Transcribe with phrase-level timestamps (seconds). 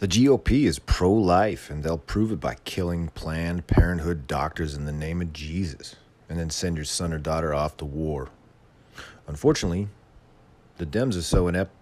[0.00, 4.86] The GOP is pro life, and they'll prove it by killing Planned Parenthood doctors in
[4.86, 5.96] the name of Jesus,
[6.26, 8.30] and then send your son or daughter off to war.
[9.26, 9.88] Unfortunately,
[10.78, 11.72] the Dems are so inept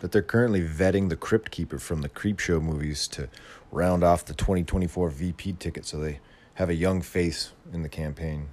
[0.00, 3.30] that they're currently vetting the Crypt Keeper from the Creepshow movies to
[3.72, 6.20] round off the 2024 VP ticket so they
[6.56, 8.50] have a young face in the campaign.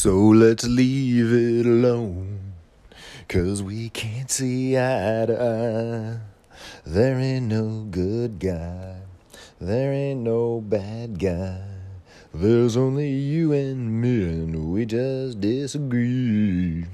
[0.00, 2.54] So let's leave it alone.
[3.28, 6.56] Cause we can't see eye to eye.
[6.86, 8.96] There ain't no good guy.
[9.60, 11.60] There ain't no bad guy.
[12.32, 16.86] There's only you and me, and we just disagree.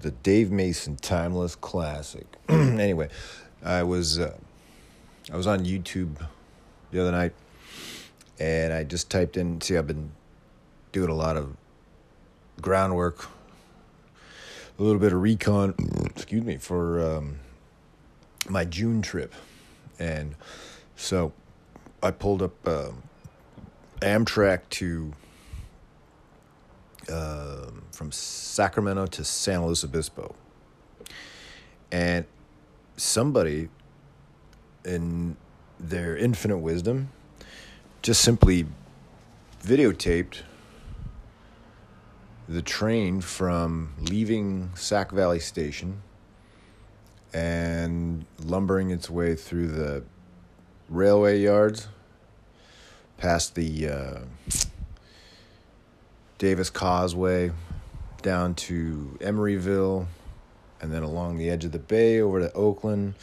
[0.00, 2.26] The Dave Mason Timeless Classic.
[2.48, 3.10] anyway,
[3.62, 4.36] I was uh,
[5.32, 6.26] I was on YouTube
[6.90, 7.34] the other night,
[8.40, 9.60] and I just typed in.
[9.60, 10.10] See, I've been
[10.92, 11.56] doing a lot of
[12.60, 13.26] groundwork,
[14.78, 15.74] a little bit of recon.
[16.06, 17.38] Excuse me for um,
[18.48, 19.32] my June trip,
[19.98, 20.34] and
[20.96, 21.32] so
[22.02, 22.90] I pulled up uh,
[24.00, 25.12] Amtrak to
[27.10, 30.34] uh, from Sacramento to San Luis Obispo,
[31.90, 32.24] and
[32.96, 33.68] somebody
[34.84, 35.36] in
[35.78, 37.10] their infinite wisdom
[38.02, 38.66] just simply
[39.62, 40.42] videotaped
[42.50, 46.02] the train from leaving Sac Valley Station
[47.32, 50.02] and lumbering its way through the
[50.88, 51.86] railway yards,
[53.18, 54.18] past the uh,
[56.38, 57.52] Davis Causeway,
[58.20, 60.08] down to Emeryville,
[60.80, 63.14] and then along the edge of the bay over to Oakland,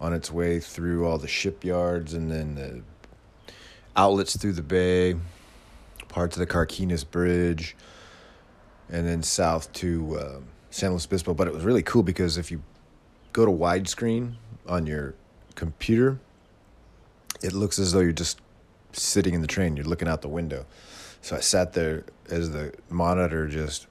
[0.00, 2.82] on its way through all the shipyards and then the
[3.94, 5.14] outlets through the bay,
[6.08, 7.76] parts of the Carquinez Bridge,
[8.90, 11.34] and then south to uh, San Luis Obispo.
[11.34, 12.62] But it was really cool because if you
[13.32, 14.34] go to widescreen
[14.66, 15.14] on your
[15.54, 16.18] computer,
[17.42, 18.40] it looks as though you're just
[18.92, 19.76] sitting in the train.
[19.76, 20.66] You're looking out the window.
[21.20, 23.86] So I sat there as the monitor just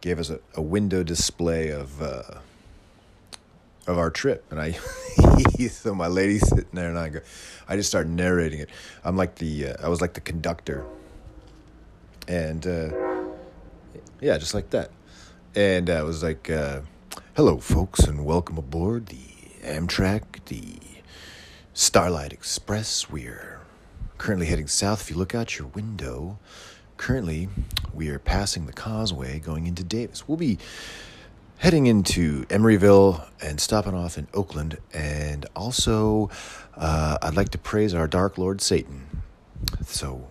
[0.00, 2.22] gave us a, a window display of uh,
[3.86, 4.72] of our trip, and I
[5.68, 7.20] so my lady's sitting there, and I go,
[7.68, 8.70] I just start narrating it.
[9.04, 10.84] I'm like the uh, I was like the conductor,
[12.28, 13.11] and uh,
[14.22, 14.90] yeah, just like that,
[15.56, 16.82] and I was like, uh,
[17.34, 19.18] "Hello, folks, and welcome aboard the
[19.64, 20.78] Amtrak, the
[21.74, 23.10] Starlight Express.
[23.10, 23.58] We're
[24.18, 25.00] currently heading south.
[25.00, 26.38] If you look out your window,
[26.96, 27.48] currently
[27.92, 30.28] we are passing the causeway going into Davis.
[30.28, 30.58] We'll be
[31.58, 34.78] heading into Emeryville and stopping off in Oakland.
[34.94, 36.30] And also,
[36.76, 39.22] uh, I'd like to praise our Dark Lord Satan.
[39.84, 40.28] So,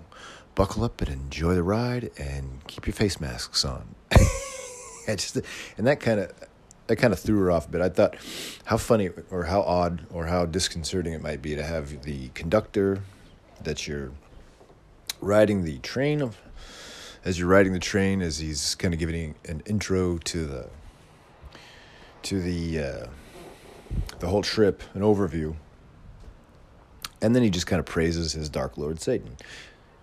[0.56, 3.96] buckle up and enjoy the ride, and keep your face masks on.
[5.08, 5.38] Just
[5.78, 6.32] and that kind of
[6.88, 7.82] that kind of threw her off a bit.
[7.82, 8.16] I thought
[8.66, 13.02] how funny or how odd or how disconcerting it might be to have the conductor
[13.64, 14.12] that you're
[15.20, 16.38] riding the train of
[17.24, 20.70] as you're riding the train as he's kind of giving an intro to the
[22.24, 23.08] to the uh,
[24.20, 25.56] the whole trip, an overview,
[27.22, 29.38] and then he just kind of praises his Dark Lord Satan.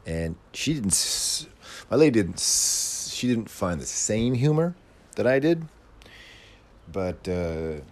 [0.08, 1.46] And she didn't,
[1.90, 4.74] my lady didn't, she didn't find the same humor
[5.16, 5.66] that I did,
[6.90, 7.82] but uh,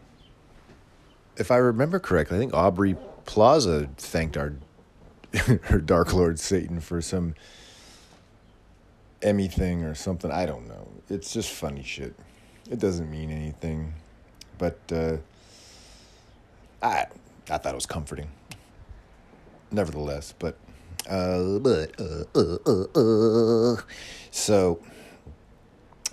[1.37, 2.97] if I remember correctly, I think Aubrey
[3.27, 4.54] Plaza thanked our
[5.65, 7.34] her Dark Lord Satan for some
[9.21, 10.31] Emmy thing or something.
[10.31, 10.88] I don't know.
[11.10, 12.15] It's just funny shit.
[12.71, 13.93] It doesn't mean anything
[14.59, 15.16] but uh,
[16.83, 17.06] I
[17.50, 18.28] I thought it was comforting.
[19.71, 20.56] Nevertheless, but
[21.09, 23.83] uh, but uh, uh, uh,
[24.31, 24.81] so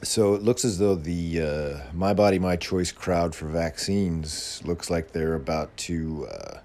[0.04, 4.90] so it looks as though the uh, My Body My Choice crowd for vaccines looks
[4.90, 6.60] like they're about to uh,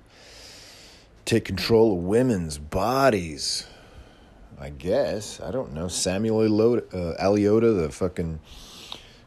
[1.24, 3.66] take control of women's bodies.
[4.60, 5.88] I guess I don't know.
[5.88, 8.40] Samuel Alito, uh, Aliotta, the fucking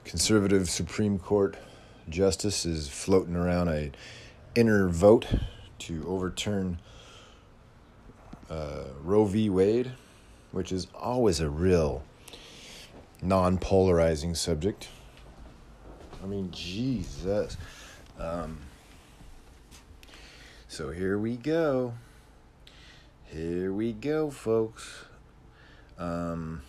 [0.04, 1.56] conservative Supreme Court
[2.10, 3.92] justice is floating around a
[4.56, 5.28] inner vote
[5.80, 6.80] to overturn
[8.52, 9.50] uh, Roe v.
[9.50, 9.94] Wade,
[10.52, 12.04] which is always a real
[13.22, 14.90] non polarizing subject.
[16.22, 17.58] I mean, Jesus.
[18.20, 18.60] Um,
[20.68, 21.94] so here we go.
[23.26, 25.06] Here we go, folks.
[25.98, 26.62] Um,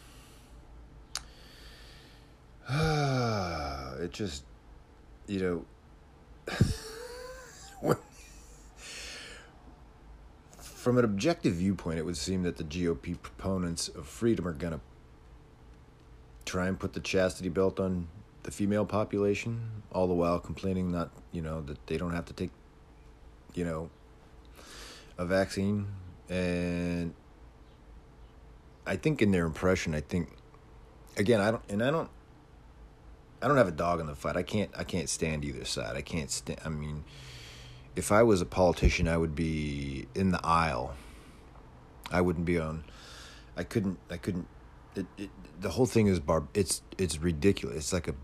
[2.71, 4.45] it just
[5.27, 5.65] you
[7.81, 7.97] know,
[10.83, 14.73] from an objective viewpoint, it would seem that the GOP proponents of freedom are going
[14.73, 14.81] to
[16.45, 18.09] try and put the chastity belt on
[18.43, 19.61] the female population,
[19.93, 22.51] all the while complaining not, you know, that they don't have to take,
[23.55, 23.91] you know,
[25.19, 25.87] a vaccine.
[26.29, 27.15] And
[28.85, 30.31] I think in their impression, I think,
[31.17, 32.11] again, I don't, and I don't,
[33.41, 34.37] I don't have a dog in the fight.
[34.37, 35.95] I can't, I can't stand either side.
[35.95, 36.59] I can't stand.
[36.65, 37.05] I mean,
[37.95, 40.95] if I was a politician, I would be in the aisle.
[42.11, 42.85] I wouldn't be on.
[43.57, 43.99] I couldn't.
[44.11, 44.47] I couldn't.
[44.95, 45.31] It, it,
[45.61, 46.45] the whole thing is bar.
[46.55, 47.77] It's it's ridiculous.
[47.77, 48.15] It's like a.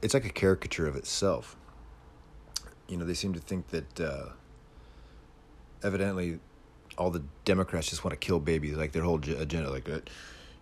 [0.00, 1.56] It's like a caricature of itself.
[2.88, 4.00] You know, they seem to think that.
[4.00, 4.30] Uh,
[5.82, 6.38] evidently,
[6.98, 8.76] all the Democrats just want to kill babies.
[8.76, 10.10] Like their whole agenda, like that.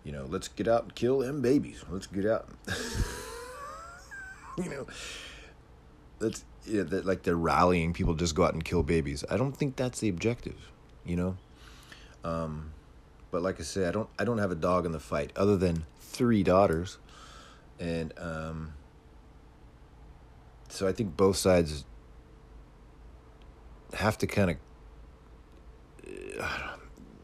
[0.03, 1.83] You know, let's get out and kill them babies.
[1.89, 2.49] Let's get out.
[4.57, 4.87] you know,
[6.61, 9.23] that's yeah, that like they're rallying people just go out and kill babies.
[9.29, 10.69] I don't think that's the objective.
[11.05, 11.37] You know.
[12.23, 12.73] Um,
[13.31, 15.57] but like I say, I don't I don't have a dog in the fight other
[15.57, 16.97] than three daughters,
[17.79, 18.73] and um,
[20.69, 21.85] so I think both sides
[23.93, 24.57] have to kind of
[26.39, 26.75] uh,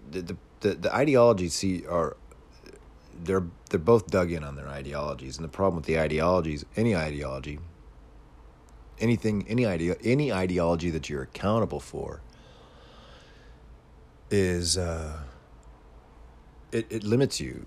[0.09, 2.17] the, the the ideologies see are
[3.23, 6.95] they're they're both dug in on their ideologies, and the problem with the ideologies, any
[6.95, 7.59] ideology,
[8.99, 12.21] anything, any idea, any ideology that you're accountable for,
[14.29, 14.77] is.
[14.77, 15.19] Uh,
[16.71, 17.65] it, it limits you.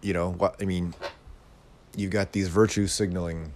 [0.00, 0.94] You know, what I mean,
[1.96, 3.52] you've got these virtue signaling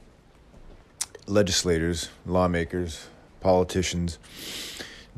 [1.27, 3.09] legislators, lawmakers,
[3.41, 4.19] politicians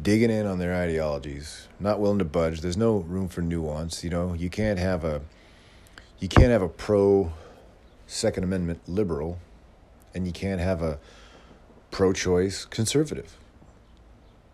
[0.00, 2.60] digging in on their ideologies, not willing to budge.
[2.60, 4.32] There's no room for nuance, you know.
[4.32, 5.20] You can't have a
[6.18, 7.32] you can't have a pro
[8.06, 9.38] second amendment liberal
[10.14, 10.98] and you can't have a
[11.98, 13.36] pro choice conservative.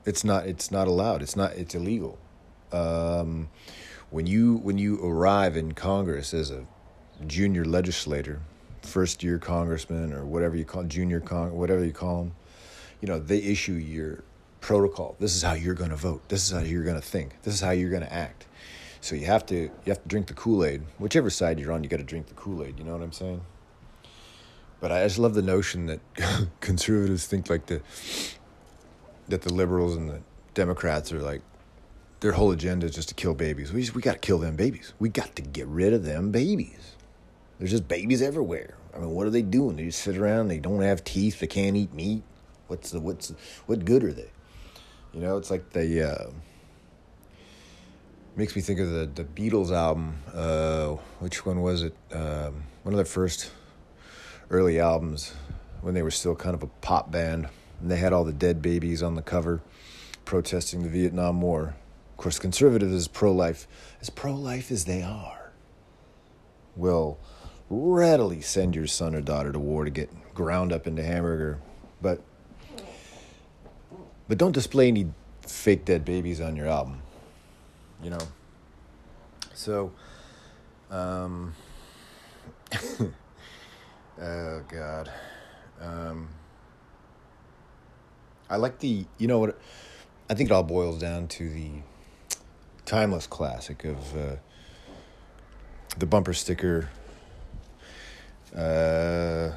[0.06, 1.20] It's not it's not allowed.
[1.20, 2.19] It's not it's illegal.
[2.73, 3.50] Um,
[4.08, 6.64] when you when you arrive in Congress as a
[7.26, 8.41] junior legislator,
[8.81, 12.35] first year congressman or whatever you call junior con whatever you call them,
[13.02, 14.25] you know they issue your
[14.62, 15.14] protocol.
[15.20, 16.26] This is how you're going to vote.
[16.31, 17.43] This is how you're going to think.
[17.43, 18.46] This is how you're going to act.
[19.02, 20.81] So you have to you have to drink the Kool Aid.
[20.96, 22.79] Whichever side you're on, you got to drink the Kool Aid.
[22.79, 23.43] You know what I'm saying?
[24.81, 26.00] But I just love the notion that
[26.61, 27.81] conservatives think like the
[29.29, 30.21] that the liberals and the
[30.53, 31.41] Democrats are like
[32.21, 33.73] their whole agenda is just to kill babies.
[33.73, 34.94] We just, we got to kill them babies.
[34.99, 36.97] We got to get rid of them babies.
[37.59, 38.76] There's just babies everywhere.
[38.94, 39.76] I mean, what are they doing?
[39.76, 40.49] They just sit around.
[40.49, 41.41] They don't have teeth.
[41.41, 42.23] They can't eat meat.
[42.69, 43.32] What's the what's
[43.67, 44.31] what good are they?
[45.12, 46.31] You know, it's like the uh,
[48.37, 50.19] makes me think of the the Beatles album.
[50.32, 51.94] Uh, which one was it?
[52.12, 53.50] Um, one of their first
[54.50, 55.35] early albums
[55.81, 57.49] when they were still kind of a pop band,
[57.81, 59.61] and they had all the dead babies on the cover,
[60.25, 61.75] protesting the Vietnam War.
[62.12, 63.67] Of course, conservatives, as pro life,
[64.00, 65.52] as pro life as they are,
[66.76, 67.19] will
[67.69, 71.58] readily send your son or daughter to war to get ground up into hamburger.
[72.00, 72.20] But
[74.29, 75.12] but don't display any
[75.43, 77.02] fake dead babies on your album.
[78.02, 78.29] You know?
[79.55, 79.93] So
[80.91, 81.55] um
[84.21, 85.11] oh god.
[85.81, 86.29] Um
[88.49, 89.59] I like the you know what
[90.29, 91.71] I think it all boils down to the
[92.85, 94.37] timeless classic of uh,
[95.99, 96.89] the bumper sticker
[98.56, 99.51] uh,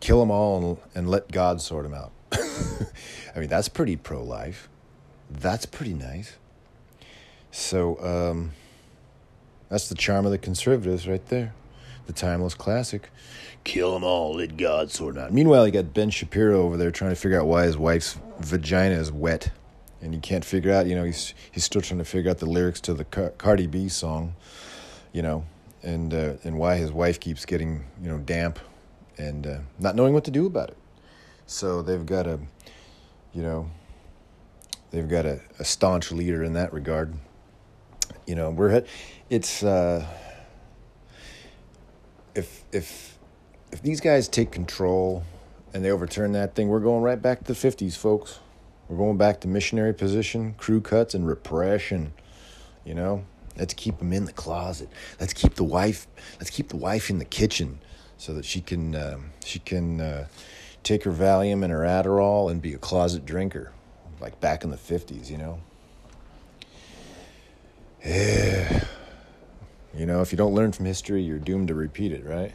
[0.00, 2.12] kill them all and, and let God sort them out.
[2.32, 4.68] I mean, that's pretty pro life.
[5.30, 6.36] That's pretty nice.
[7.52, 8.52] So, um,
[9.68, 11.54] that's the charm of the conservatives right there.
[12.10, 13.08] The timeless classic.
[13.62, 15.32] Kill them all, let God sort out.
[15.32, 18.96] Meanwhile, you got Ben Shapiro over there trying to figure out why his wife's vagina
[18.96, 19.52] is wet
[20.00, 20.86] and he can't figure out.
[20.86, 23.68] You know, he's he's still trying to figure out the lyrics to the Car- Cardi
[23.68, 24.34] B song,
[25.12, 25.44] you know,
[25.84, 28.58] and uh, and why his wife keeps getting you know damp,
[29.16, 30.78] and uh, not knowing what to do about it.
[31.46, 32.40] So they've got a,
[33.32, 33.70] you know,
[34.90, 37.14] they've got a, a staunch leader in that regard.
[38.26, 38.82] You know, we're
[39.28, 40.04] it's uh,
[42.34, 43.18] if if
[43.72, 45.22] if these guys take control
[45.72, 48.40] and they overturn that thing, we're going right back to the fifties, folks.
[48.88, 52.12] We're going back to missionary position, crew cuts, and repression.
[52.84, 53.24] You know,
[53.56, 54.88] let's keep them in the closet.
[55.20, 56.06] Let's keep the wife.
[56.38, 57.80] Let's keep the wife in the kitchen,
[58.16, 60.26] so that she can uh, she can uh,
[60.82, 63.72] take her Valium and her Adderall and be a closet drinker,
[64.20, 65.30] like back in the fifties.
[65.30, 65.60] You know.
[68.04, 68.84] Yeah.
[69.94, 72.54] You know, if you don't learn from history, you're doomed to repeat it, right?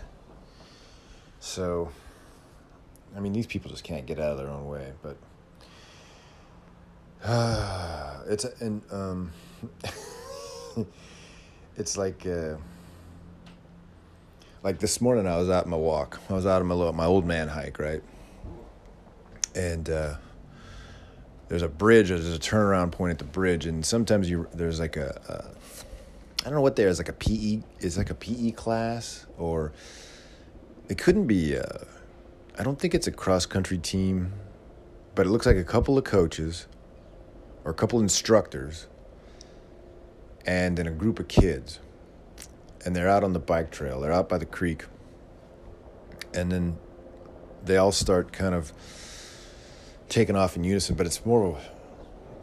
[1.39, 1.91] So,
[3.15, 5.17] I mean, these people just can't get out of their own way, but.
[8.27, 9.31] it's and um,
[11.77, 12.55] it's like uh,
[14.61, 16.19] like this morning I was out on my walk.
[16.29, 18.03] I was out on my little, my old man hike, right?
[19.55, 20.15] And uh,
[21.47, 22.09] there's a bridge.
[22.09, 25.85] There's a turnaround point at the bridge, and sometimes you there's like a, a
[26.45, 29.73] I don't know what there is like a PE is like a PE class or
[30.87, 31.57] it couldn't be.
[31.57, 31.63] Uh,
[32.59, 34.31] I don't think it's a cross country team,
[35.15, 36.67] but it looks like a couple of coaches
[37.63, 38.85] or a couple instructors
[40.45, 41.79] and then a group of kids
[42.85, 43.99] and they're out on the bike trail.
[43.99, 44.85] They're out by the creek.
[46.35, 46.77] And then
[47.63, 48.71] they all start kind of
[50.09, 51.74] taking off in unison, but it's more of a,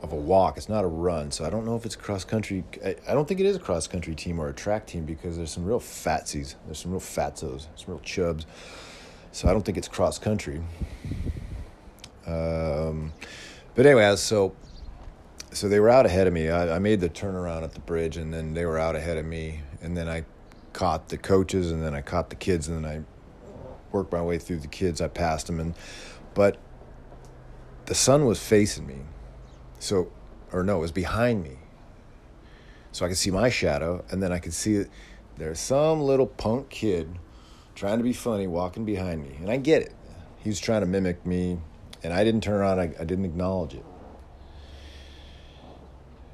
[0.02, 0.56] of a walk.
[0.56, 1.30] It's not a run.
[1.30, 2.64] So I don't know if it's cross country.
[2.84, 5.36] I, I don't think it is a cross country team or a track team because
[5.36, 6.56] there's some real fatsies.
[6.66, 8.46] There's some real fatzos, some real chubs.
[9.30, 10.60] So I don't think it's cross country.
[12.26, 13.12] Um,
[13.74, 14.54] but anyway, so
[15.52, 16.48] so they were out ahead of me.
[16.48, 19.24] I, I made the turnaround at the bridge, and then they were out ahead of
[19.24, 19.60] me.
[19.82, 20.24] And then I
[20.72, 23.04] caught the coaches, and then I caught the kids, and then I
[23.92, 25.00] worked my way through the kids.
[25.00, 25.74] I passed them, and
[26.34, 26.56] but
[27.86, 29.00] the sun was facing me,
[29.82, 30.10] so
[30.52, 31.56] or no, it was behind me,
[32.92, 34.84] so I could see my shadow, and then I could see
[35.38, 37.18] there's some little punk kid
[37.74, 39.94] trying to be funny walking behind me, and I get it.
[40.38, 41.58] He was trying to mimic me,
[42.02, 42.78] and I didn't turn around.
[42.78, 43.84] I, I didn't acknowledge it.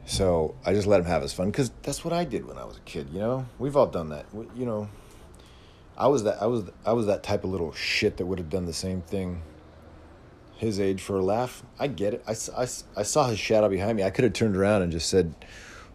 [0.05, 2.65] So I just let him have his fun because that's what I did when I
[2.65, 3.09] was a kid.
[3.13, 4.27] You know, we've all done that.
[4.57, 4.89] You know,
[5.97, 8.51] I was that I was I was that type of little shit that would have
[8.51, 9.43] done the same thing.
[10.59, 11.63] His age for a laugh.
[11.79, 12.25] I get it.
[12.27, 14.03] I, I, I saw his shadow behind me.
[14.03, 15.35] I could have turned around and just said,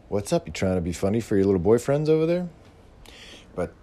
[0.10, 0.48] "What's up?
[0.48, 2.50] You trying to be funny for your little boyfriends over there?"
[3.55, 3.74] But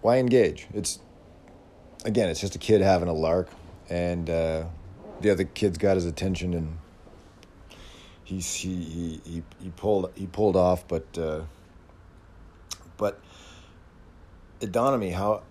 [0.00, 0.66] why engage?
[0.74, 0.98] It's
[2.04, 3.48] again, it's just a kid having a lark,
[3.88, 4.64] and uh,
[5.20, 6.78] the other kid's got his attention and
[8.24, 11.42] he's he he he, pulled he pulled off, but uh,
[12.96, 13.20] but
[14.60, 15.42] it dawned on me how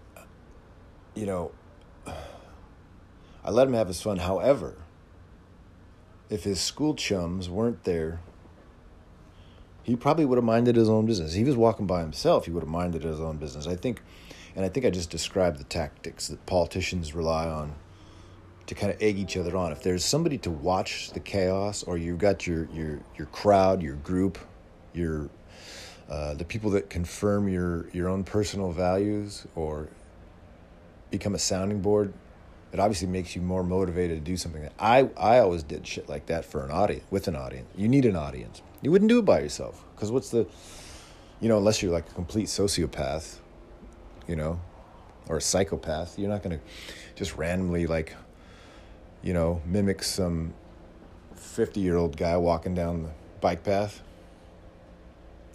[1.15, 1.51] you know
[3.44, 4.18] I let him have his fun.
[4.18, 4.76] However,
[6.30, 8.20] if his school chums weren't there,
[9.84, 11.34] he probably would have minded his own business.
[11.34, 12.46] He was walking by himself.
[12.46, 13.68] He would have minded his own business.
[13.68, 14.02] I think,
[14.56, 17.76] and I think I just described the tactics that politicians rely on
[18.68, 19.72] to kind of egg each other on.
[19.72, 23.96] If there's somebody to watch the chaos, or you've got your your your crowd, your
[23.96, 24.38] group,
[24.94, 25.30] your
[26.10, 29.90] uh, the people that confirm your your own personal values, or
[31.10, 32.14] become a sounding board,
[32.72, 34.70] it obviously makes you more motivated to do something.
[34.80, 37.68] I I always did shit like that for an audience with an audience.
[37.75, 38.62] You need an audience.
[38.82, 40.48] You wouldn't do it by yourself because what's the,
[41.40, 43.38] you know, unless you're like a complete sociopath,
[44.28, 44.60] you know,
[45.28, 46.60] or a psychopath, you're not gonna
[47.16, 48.16] just randomly like
[49.24, 50.54] you know, mimic some
[51.36, 53.10] 50 year old guy walking down the
[53.40, 54.01] bike path.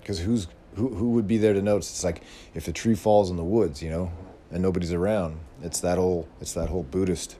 [0.00, 1.90] Because who's who, who would be there to notice?
[1.90, 2.22] It's like
[2.54, 4.12] if the tree falls in the woods, you know,
[4.50, 5.38] and nobody's around.
[5.62, 7.36] It's that whole it's that whole Buddhist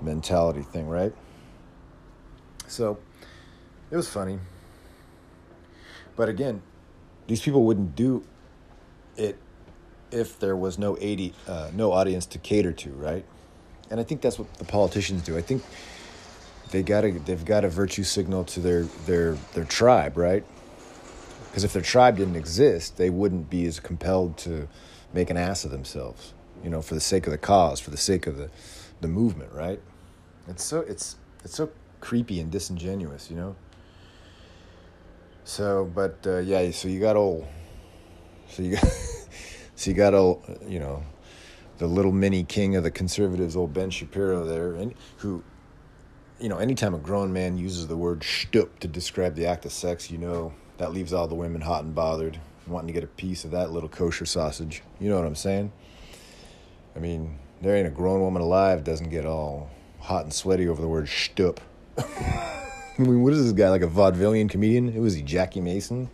[0.00, 1.12] mentality thing, right?
[2.68, 2.98] So
[3.90, 4.38] it was funny.
[6.16, 6.62] But again,
[7.26, 8.24] these people wouldn't do
[9.16, 9.38] it
[10.10, 13.24] if there was no 80 uh, no audience to cater to, right?
[13.90, 15.36] and I think that's what the politicians do.
[15.36, 15.62] I think
[16.70, 20.44] they got to they've got a virtue signal to their their their tribe, right?
[21.48, 24.68] Because if their tribe didn't exist, they wouldn't be as compelled to
[25.14, 27.96] make an ass of themselves, you know, for the sake of the cause, for the
[27.96, 28.50] sake of the
[29.00, 29.80] the movement, right?
[30.48, 31.70] It's so it's it's so
[32.00, 33.56] creepy and disingenuous, you know.
[35.44, 37.46] So, but uh, yeah, so you got old,
[38.48, 38.84] so you got
[39.74, 41.02] so you got old, you know,
[41.78, 45.42] the little mini king of the conservatives, old Ben Shapiro there, and who,
[46.40, 49.72] you know, anytime a grown man uses the word shtup to describe the act of
[49.72, 53.08] sex, you know that leaves all the women hot and bothered, wanting to get a
[53.08, 54.82] piece of that little kosher sausage.
[55.00, 55.72] You know what I'm saying?
[56.96, 60.80] I mean, there ain't a grown woman alive doesn't get all hot and sweaty over
[60.80, 61.58] the word shtup.
[61.98, 64.88] I mean, what is this guy like a vaudevillian comedian?
[64.88, 66.08] Who is he, Jackie Mason?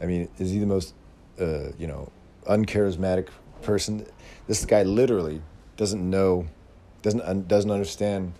[0.00, 0.94] I mean, is he the most,
[1.40, 2.12] uh, you know,
[2.46, 3.28] uncharismatic
[3.62, 4.06] person?
[4.46, 5.42] This guy literally
[5.76, 6.46] doesn't know,
[7.02, 8.34] doesn't doesn't understand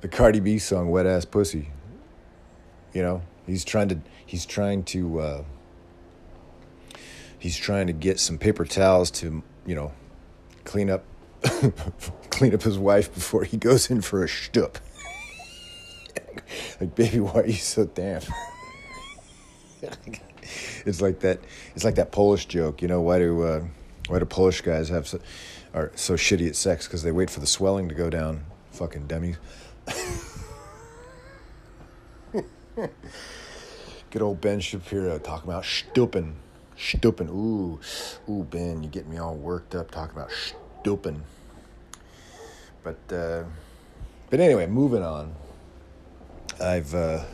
[0.00, 1.70] the Cardi B song "Wet Ass Pussy."
[2.94, 5.44] You know, he's trying to he's trying to uh,
[7.38, 9.92] he's trying to get some paper towels to you know
[10.64, 11.04] clean up
[12.30, 14.76] clean up his wife before he goes in for a shtup.
[16.80, 18.24] like, baby, why are you so damp?
[20.84, 21.40] it's like that.
[21.74, 22.82] It's like that Polish joke.
[22.82, 23.64] You know, why do uh,
[24.08, 25.20] why do Polish guys have so,
[25.72, 26.86] are so shitty at sex?
[26.86, 28.44] Because they wait for the swelling to go down.
[28.72, 29.36] Fucking dummies.
[34.10, 36.36] Good old Ben Shapiro talking about stupin,
[36.80, 37.28] Stupin.
[37.28, 37.78] Ooh,
[38.28, 40.30] ooh, Ben, you get me all worked up talking about
[40.80, 41.22] stupin.
[42.82, 43.44] But, uh,
[44.30, 45.34] but anyway, moving on.
[46.60, 47.24] I've uh,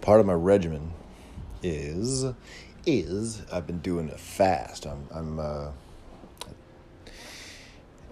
[0.00, 0.92] part of my regimen
[1.62, 2.24] is
[2.84, 4.86] is I've been doing a fast.
[4.86, 5.70] I'm I'm uh,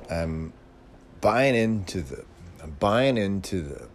[0.09, 0.53] I'm
[1.21, 2.25] buying into the
[2.63, 3.89] I'm buying into the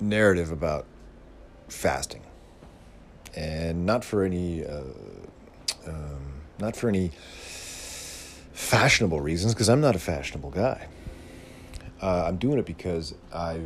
[0.00, 0.86] narrative about
[1.68, 2.22] fasting,
[3.38, 4.82] and not for any uh,
[5.86, 7.12] um, not for any
[8.52, 10.88] fashionable reasons because I'm not a fashionable guy.
[12.02, 13.60] Uh, I'm doing it because I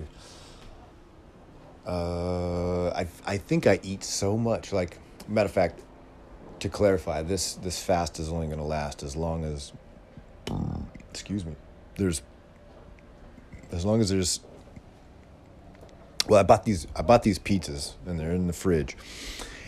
[1.86, 4.72] uh, I I think I eat so much.
[4.72, 5.80] Like matter of fact,
[6.60, 9.72] to clarify, this this fast is only going to last as long as
[11.10, 11.54] excuse me.
[11.96, 12.20] There's
[13.70, 14.40] as long as there's
[16.28, 18.96] well, I bought these I bought these pizzas and they're in the fridge,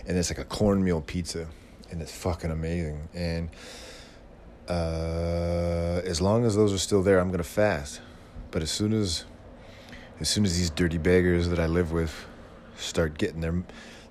[0.06, 1.46] and it's like a cornmeal pizza,
[1.90, 3.08] and it's fucking amazing.
[3.14, 3.48] And
[4.68, 8.00] uh, as long as those are still there, I'm gonna fast.
[8.50, 9.24] But as soon as
[10.20, 12.26] as soon as these dirty beggars that I live with
[12.76, 13.62] start getting their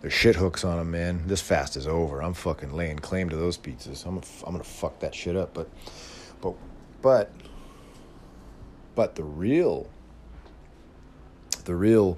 [0.02, 2.22] their shit hooks on them, man, this fast is over.
[2.22, 4.06] I'm fucking laying claim to those pizzas.
[4.06, 5.54] I'm I'm gonna fuck that shit up.
[5.54, 5.70] But
[6.42, 6.56] but
[7.02, 7.32] but
[8.96, 9.90] but the real
[11.66, 12.18] the real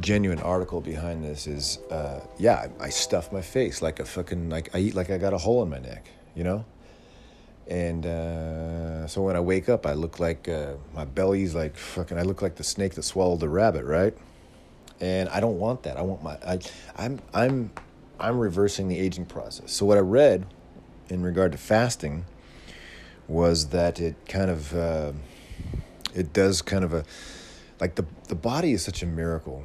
[0.00, 4.50] genuine article behind this is uh, yeah I, I stuff my face like a fucking
[4.50, 6.64] like i eat like i got a hole in my neck you know?
[7.66, 12.18] And uh, so when i wake up i look like uh, my belly's like fucking
[12.18, 14.14] i look like the snake that swallowed the rabbit right?
[15.00, 15.96] And i don't want that.
[15.96, 16.58] I want my I,
[16.96, 17.70] i'm i'm
[18.20, 19.72] i'm reversing the aging process.
[19.72, 20.46] So what i read
[21.08, 22.26] in regard to fasting
[23.28, 25.12] was that it kind of uh,
[26.14, 27.04] it does kind of a
[27.80, 29.64] like the the body is such a miracle,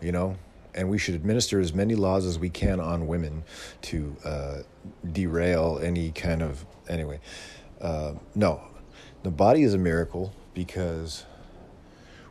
[0.00, 0.36] you know,
[0.74, 3.42] and we should administer as many laws as we can on women
[3.82, 4.58] to uh,
[5.10, 7.20] derail any kind of anyway.
[7.80, 8.60] Uh, no,
[9.22, 11.24] the body is a miracle because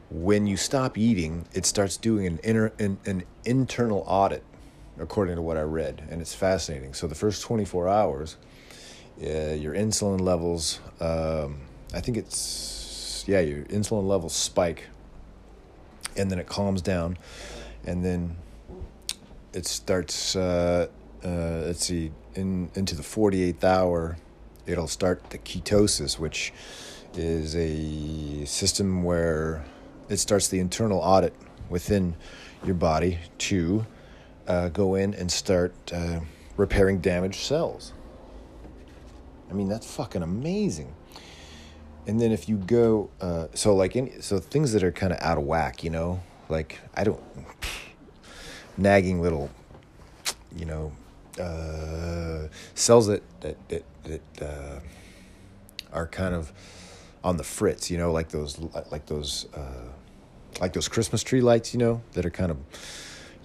[0.10, 4.44] when you stop eating, it starts doing an inner an, an internal audit,
[4.98, 6.94] according to what I read, and it's fascinating.
[6.94, 8.38] So the first twenty four hours,
[9.22, 11.62] uh, your insulin levels, um,
[11.94, 14.86] I think it's yeah, your insulin levels spike
[16.18, 17.18] and then it calms down,
[17.88, 18.36] and then
[19.54, 20.36] it starts.
[20.36, 20.88] Uh,
[21.24, 24.18] uh, let's see, in into the forty eighth hour,
[24.68, 26.54] it'll start the ketosis, which
[27.16, 29.66] is a system where
[30.10, 31.34] it starts the internal audit
[31.70, 32.16] within
[32.64, 33.86] your body to
[34.48, 36.20] uh, go in and start uh,
[36.56, 37.94] repairing damaged cells.
[39.50, 40.94] I mean, that's fucking amazing
[42.08, 45.20] and then if you go uh, so like any so things that are kind of
[45.22, 47.22] out of whack you know like i don't
[48.78, 49.50] nagging little
[50.56, 50.92] you know
[51.40, 54.80] uh, cells that that that, that uh,
[55.94, 56.52] are kind of
[57.24, 58.60] on the fritz you know like those
[58.92, 59.90] like those uh,
[60.60, 62.58] like those christmas tree lights you know that are kind of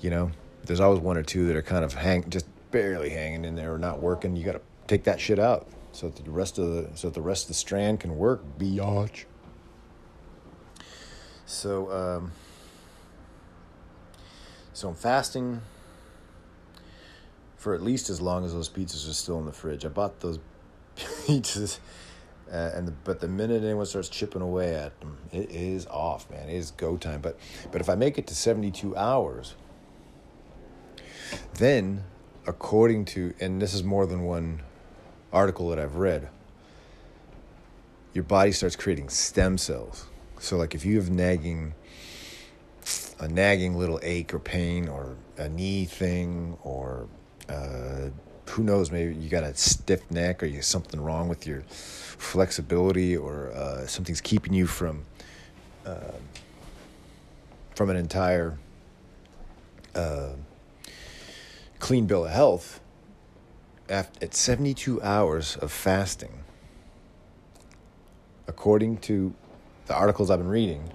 [0.00, 0.30] you know
[0.64, 3.74] there's always one or two that are kind of hang just barely hanging in there
[3.74, 6.68] or not working you got to take that shit out so that the rest of
[6.68, 8.42] the so that the rest of the strand can work.
[8.58, 9.24] Biatch.
[11.46, 12.32] So um,
[14.72, 15.60] so I'm fasting
[17.56, 19.84] for at least as long as those pizzas are still in the fridge.
[19.84, 20.38] I bought those
[20.96, 21.78] pizzas.
[22.50, 26.28] Uh, and the, but the minute anyone starts chipping away at them, it is off,
[26.30, 26.50] man.
[26.50, 27.22] It is go time.
[27.22, 27.38] But
[27.70, 29.54] but if I make it to seventy two hours,
[31.54, 32.04] then
[32.46, 34.60] according to and this is more than one
[35.32, 36.28] article that I've read,
[38.12, 40.06] your body starts creating stem cells.
[40.38, 41.74] So, like if you have nagging,
[43.18, 47.06] a nagging little ache or pain, or a knee thing, or
[47.48, 48.08] uh,
[48.50, 53.16] who knows, maybe you got a stiff neck, or you something wrong with your flexibility,
[53.16, 55.04] or uh, something's keeping you from
[55.86, 56.12] uh,
[57.74, 58.58] from an entire
[59.94, 60.30] uh,
[61.78, 62.80] clean bill of health
[63.88, 66.44] at 72 hours of fasting,
[68.46, 69.34] according to
[69.86, 70.90] the articles I've been reading,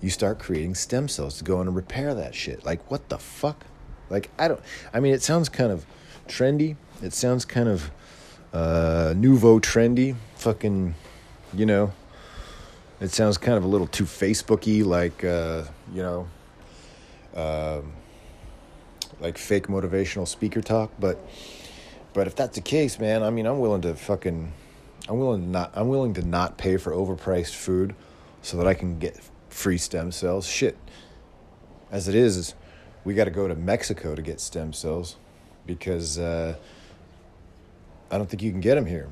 [0.00, 2.64] you start creating stem cells to go in and repair that shit.
[2.64, 3.64] Like, what the fuck?
[4.10, 4.60] Like, I don't,
[4.92, 5.86] I mean, it sounds kind of
[6.28, 6.76] trendy.
[7.02, 7.90] It sounds kind of
[8.52, 10.16] uh, nouveau trendy.
[10.36, 10.94] Fucking,
[11.54, 11.92] you know,
[13.00, 16.28] it sounds kind of a little too Facebooky, like, uh, you know,
[17.34, 17.80] uh,
[19.20, 20.90] like fake motivational speaker talk.
[20.98, 21.18] But
[22.12, 24.52] but if that's the case, man, I mean, I'm willing to fucking,
[25.08, 27.94] I'm willing to not, I'm willing to not pay for overpriced food,
[28.40, 29.18] so that I can get
[29.56, 30.46] free stem cells.
[30.46, 30.76] Shit,
[31.90, 32.54] as it is,
[33.04, 35.16] we got to go to Mexico to get stem cells.
[35.66, 36.54] because uh,
[38.10, 39.08] I don't think you can get them here.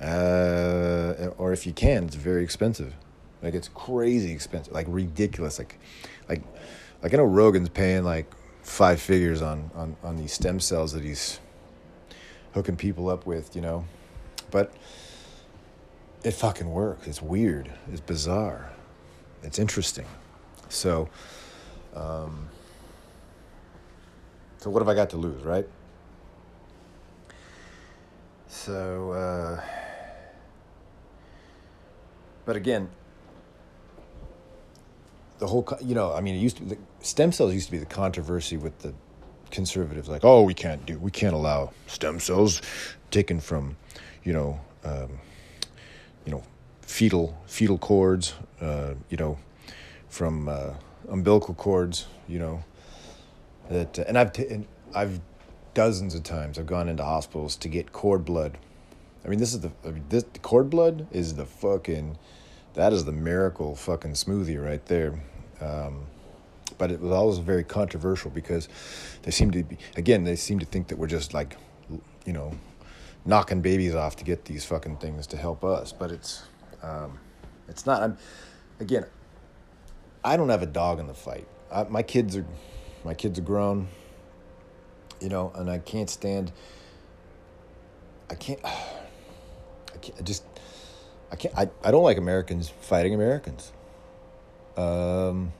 [0.00, 2.94] Uh, or if you can, it's very expensive.
[3.42, 5.58] Like it's crazy expensive, like ridiculous.
[5.58, 5.78] Like,
[6.28, 6.42] like,
[7.02, 8.30] like I know Rogan's paying like
[8.62, 11.40] five figures on on on these stem cells that he's
[12.52, 13.84] hooking people up with, you know,
[14.50, 14.72] but
[16.24, 17.06] it fucking works.
[17.06, 17.70] It's weird.
[17.90, 18.72] It's bizarre.
[19.42, 20.06] It's interesting.
[20.68, 21.08] So,
[21.94, 22.48] um,
[24.58, 25.66] so what have I got to lose, right?
[28.48, 29.60] So, uh,
[32.44, 32.88] but again,
[35.38, 37.78] the whole, you know, I mean, it used to, the stem cells used to be
[37.78, 38.92] the controversy with the
[39.50, 42.60] conservatives, like, oh, we can't do, we can't allow stem cells
[43.10, 43.76] taken from,
[44.24, 45.18] you know, um,
[46.26, 46.42] you know,
[46.90, 49.38] fetal fetal cords, uh, you know,
[50.08, 50.72] from uh,
[51.08, 52.64] umbilical cords, you know,
[53.70, 55.20] that, uh, and I've t- and I've
[55.72, 58.58] dozens of times I've gone into hospitals to get cord blood.
[59.24, 62.18] I mean, this is the I mean, this the cord blood is the fucking
[62.74, 65.22] that is the miracle fucking smoothie right there.
[65.60, 66.06] Um,
[66.76, 68.68] but it was always very controversial because
[69.22, 71.56] they seem to be again they seem to think that we're just like
[72.26, 72.52] you know
[73.24, 76.42] knocking babies off to get these fucking things to help us but it's
[76.82, 77.18] um,
[77.68, 78.16] it's not i'm
[78.78, 79.04] again
[80.24, 81.46] i don't have a dog in the fight.
[81.72, 82.46] I, my kids are
[83.04, 83.88] my kids are grown
[85.20, 86.52] you know and i can't stand
[88.28, 90.44] i can't i can't I just
[91.30, 93.72] i can't I, I don't like americans fighting americans.
[94.76, 95.52] Um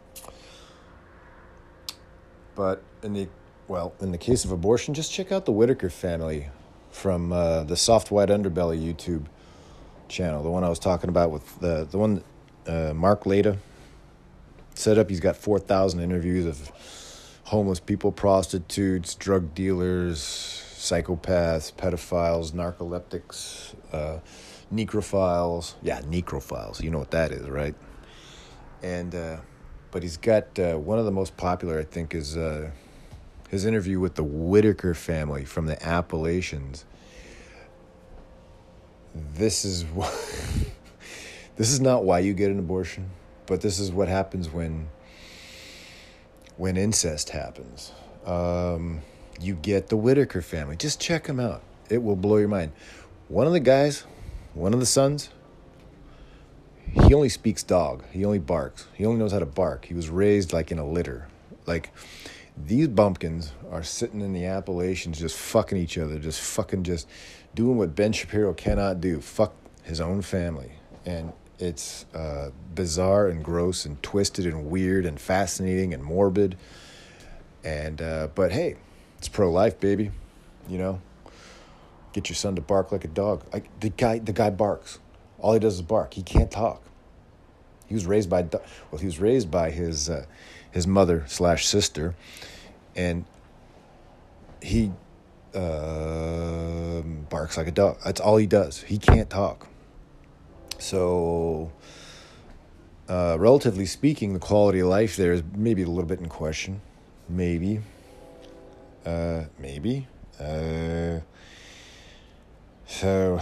[2.54, 3.28] but in the
[3.68, 6.48] well, in the case of abortion, just check out the Whittaker family
[6.90, 9.26] from uh, the Soft White Underbelly YouTube
[10.10, 12.22] channel, the one I was talking about with the the one
[12.66, 13.56] uh, Mark Laita
[14.74, 15.08] set up.
[15.08, 16.70] He's got four thousand interviews of
[17.44, 24.18] homeless people, prostitutes, drug dealers, psychopaths, pedophiles, narcoleptics, uh,
[24.72, 25.74] necrophiles.
[25.82, 26.82] Yeah, necrophiles.
[26.82, 27.74] You know what that is, right?
[28.82, 29.38] And uh,
[29.90, 32.70] but he's got uh, one of the most popular, I think, is uh,
[33.48, 36.84] his interview with the Whittaker family from the Appalachians.
[39.14, 39.84] This is
[41.56, 43.10] this is not why you get an abortion,
[43.46, 44.88] but this is what happens when
[46.56, 47.92] when incest happens.
[48.26, 49.00] Um,
[49.40, 50.76] you get the Whittaker family.
[50.76, 51.62] Just check them out.
[51.88, 52.72] It will blow your mind.
[53.28, 54.04] One of the guys,
[54.54, 55.30] one of the sons,
[56.92, 58.04] he only speaks dog.
[58.12, 58.86] He only barks.
[58.94, 59.86] He only knows how to bark.
[59.86, 61.28] He was raised like in a litter.
[61.66, 61.90] Like
[62.56, 67.08] these bumpkins are sitting in the Appalachians just fucking each other, just fucking just
[67.54, 69.20] doing what Ben Shapiro cannot do.
[69.20, 70.72] Fuck his own family.
[71.04, 76.56] And it's uh, bizarre and gross and twisted and weird and fascinating and morbid.
[77.62, 78.76] And uh, but hey,
[79.18, 80.10] it's pro life, baby.
[80.68, 81.02] You know,
[82.12, 83.44] get your son to bark like a dog.
[83.52, 84.98] Like the guy, the guy barks.
[85.38, 86.14] All he does is bark.
[86.14, 86.82] He can't talk.
[87.86, 90.24] He was raised by well, he was raised by his uh,
[90.70, 92.14] his mother slash sister,
[92.94, 93.24] and
[94.62, 94.92] he
[95.54, 97.98] uh, barks like a dog.
[98.04, 98.82] That's all he does.
[98.82, 99.68] He can't talk.
[100.78, 101.72] So,
[103.08, 106.80] uh, relatively speaking, the quality of life there is maybe a little bit in question.
[107.28, 107.80] Maybe.
[109.04, 110.06] Uh, maybe.
[110.38, 111.20] Uh,
[112.86, 113.40] so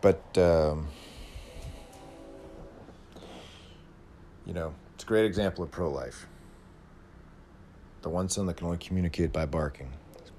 [0.00, 0.88] but um,
[4.46, 6.26] you know, it's a great example of pro life.
[8.02, 9.90] The one son that can only communicate by barking.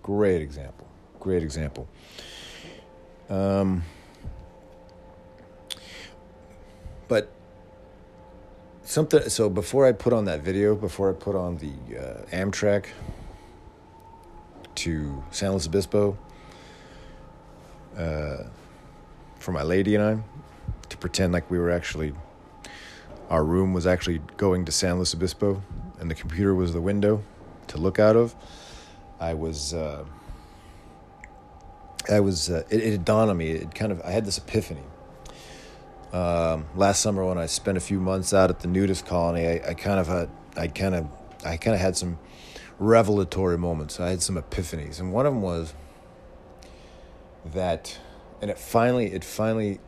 [0.03, 0.87] Great example.
[1.19, 1.87] Great example.
[3.29, 3.83] Um,
[7.07, 7.31] but
[8.83, 9.29] something.
[9.29, 12.87] So before I put on that video, before I put on the uh, Amtrak
[14.75, 16.17] to San Luis Obispo.
[17.97, 18.43] Uh,
[19.39, 20.23] for my lady and I
[20.89, 22.13] to pretend like we were actually,
[23.29, 25.61] our room was actually going to San Luis Obispo
[25.99, 27.23] and the computer was the window
[27.69, 28.35] to look out of.
[29.19, 30.05] I was, uh,
[32.09, 34.83] I was, uh, it, it dawned on me, it kind of, I had this epiphany.
[36.13, 39.69] Um, last summer when I spent a few months out at the nudist colony, I,
[39.69, 41.07] I kind of had, I kind of,
[41.45, 42.17] I kind of had some
[42.79, 43.99] revelatory moments.
[43.99, 45.73] I had some epiphanies, and one of them was
[47.45, 47.97] that
[48.41, 49.79] and it finally it finally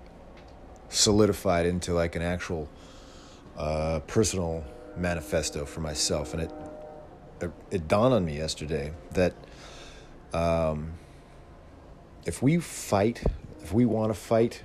[0.90, 2.68] solidified into like an actual
[3.58, 4.64] uh, personal
[4.98, 6.52] manifesto for myself and it,
[7.72, 9.34] it, dawned on me yesterday that
[10.34, 10.94] um,
[12.26, 13.24] if we fight
[13.62, 14.62] if we want to fight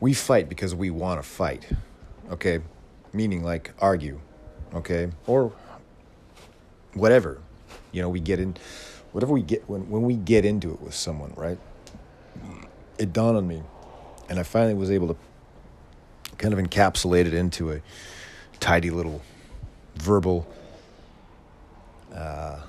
[0.00, 1.66] we fight because we want to fight
[2.30, 2.60] okay
[3.12, 4.20] meaning like argue
[4.74, 5.52] okay or
[6.94, 7.40] whatever
[7.92, 8.56] You know, we get in,
[9.12, 11.58] whatever we get, when, when we get into it with someone, right?
[12.98, 13.62] It dawned on me,
[14.28, 15.16] and I finally was able to
[16.38, 17.82] kind of encapsulate it into a
[18.60, 19.20] tidy little
[19.96, 20.46] verbal,
[22.14, 22.60] uh,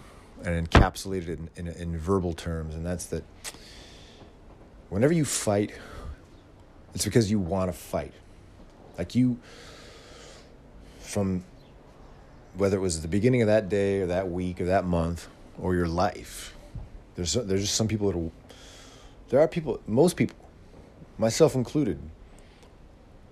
[0.44, 3.24] and encapsulated in, in, in verbal terms, and that's that
[4.90, 5.72] whenever you fight,
[6.94, 8.14] it's because you want to fight.
[8.98, 9.40] Like you,
[11.00, 11.44] from
[12.56, 15.28] whether it was the beginning of that day or that week or that month
[15.60, 16.56] or your life,
[17.16, 18.32] there's there's just some people that are,
[19.30, 20.36] there are people, most people,
[21.18, 22.00] myself included,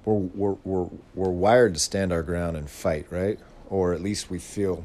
[0.06, 3.40] we're, we're, we're, we're wired to stand our ground and fight, right?
[3.70, 4.84] Or at least we feel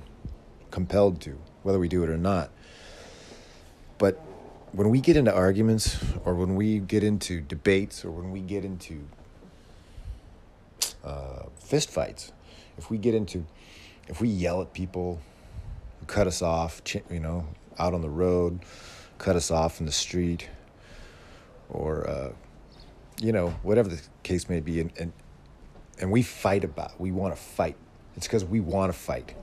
[0.76, 2.50] compelled to, whether we do it or not.
[3.96, 4.20] But
[4.72, 8.62] when we get into arguments or when we get into debates or when we get
[8.62, 9.08] into
[11.02, 12.30] uh, fist fights,
[12.76, 13.46] if we get into,
[14.06, 15.18] if we yell at people
[15.98, 18.60] who cut us off, you know, out on the road,
[19.16, 20.46] cut us off in the street,
[21.70, 22.32] or, uh,
[23.18, 25.14] you know, whatever the case may be, and, and,
[25.98, 27.76] and we fight about, we want to fight.
[28.14, 29.34] It's because we want to fight.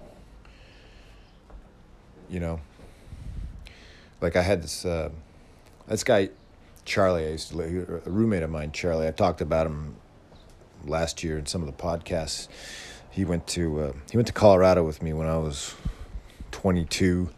[2.30, 2.60] You know,
[4.22, 5.10] like I had this, uh,
[5.88, 6.30] this guy,
[6.86, 9.08] Charlie, I used to a roommate of mine, Charlie.
[9.08, 9.96] I talked about him
[10.86, 12.48] last year in some of the podcasts.
[13.10, 15.76] He went to uh, he went to Colorado with me when I was
[16.52, 17.30] 22.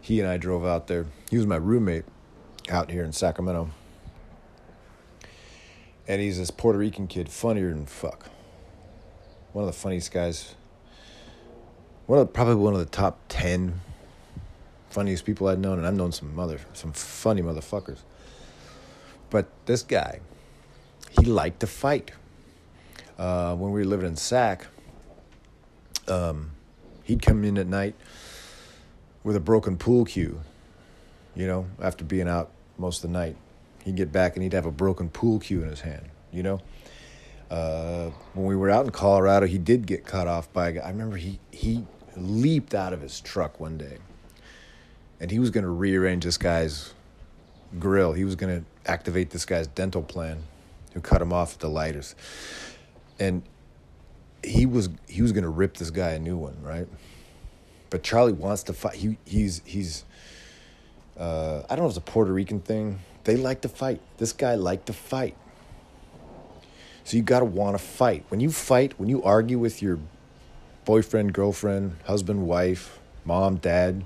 [0.00, 1.06] He and I drove out there.
[1.30, 2.04] He was my roommate
[2.68, 3.70] out here in Sacramento.
[6.08, 8.28] And he's this Puerto Rican kid, funnier than fuck.
[9.52, 10.56] One of the funniest guys.
[12.06, 13.80] One of the, probably one of the top ten
[14.92, 17.98] funniest people I've known, and I've known some mother, some funny motherfuckers.
[19.30, 20.20] But this guy,
[21.18, 22.12] he liked to fight.
[23.18, 24.66] Uh, when we were living in Sac,
[26.08, 26.50] um,
[27.04, 27.94] he'd come in at night
[29.24, 30.40] with a broken pool cue.
[31.34, 33.36] You know, after being out most of the night,
[33.84, 36.10] he'd get back and he'd have a broken pool cue in his hand.
[36.30, 36.60] You know,
[37.50, 40.80] uh, when we were out in Colorado, he did get cut off by a guy.
[40.80, 43.96] I remember he he leaped out of his truck one day
[45.22, 46.92] and he was going to rearrange this guy's
[47.78, 48.12] grill.
[48.12, 50.42] He was going to activate this guy's dental plan,
[50.92, 52.16] who cut him off at the lighters,
[53.20, 53.42] and
[54.44, 56.88] he was he was going to rip this guy a new one, right?
[57.88, 58.96] But Charlie wants to fight.
[58.96, 60.04] He he's he's.
[61.16, 62.98] Uh, I don't know if it's a Puerto Rican thing.
[63.22, 64.00] They like to fight.
[64.16, 65.36] This guy liked to fight.
[67.04, 68.24] So you got to want to fight.
[68.28, 70.00] When you fight, when you argue with your
[70.84, 74.04] boyfriend, girlfriend, husband, wife, mom, dad,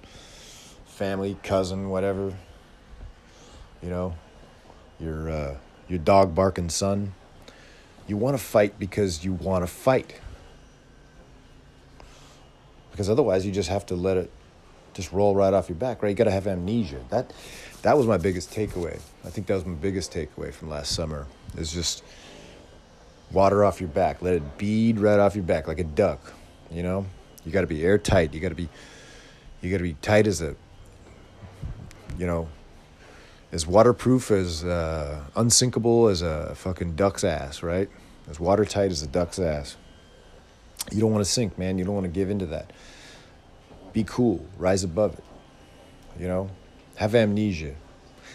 [0.97, 2.33] family, cousin, whatever.
[3.83, 4.15] You know,
[4.99, 5.57] your uh,
[5.89, 7.15] your dog barking son.
[8.09, 10.21] You want to fight because you want to fight.
[12.91, 14.31] Because otherwise, you just have to let it
[14.95, 16.09] just roll right off your back, right?
[16.09, 17.01] You got to have amnesia.
[17.11, 17.33] That
[17.83, 18.99] that was my biggest takeaway.
[19.25, 21.27] I think that was my biggest takeaway from last summer.
[21.59, 22.03] Is just
[23.31, 24.23] water off your back.
[24.23, 26.33] Let it bead right off your back like a duck.
[26.71, 27.07] You know,
[27.45, 28.33] you got to be airtight.
[28.33, 28.71] You got to be
[29.61, 30.57] you got to be tight as a
[32.19, 32.49] you know,
[33.53, 37.89] as waterproof as uh, unsinkable as a fucking duck's ass, right?
[38.29, 39.77] As watertight as a duck's ass.
[40.93, 41.79] You don't want to sink, man.
[41.79, 42.73] You don't want to give into that.
[43.93, 44.45] Be cool.
[44.59, 45.25] Rise above it.
[46.19, 46.51] You know,
[46.97, 47.75] have amnesia.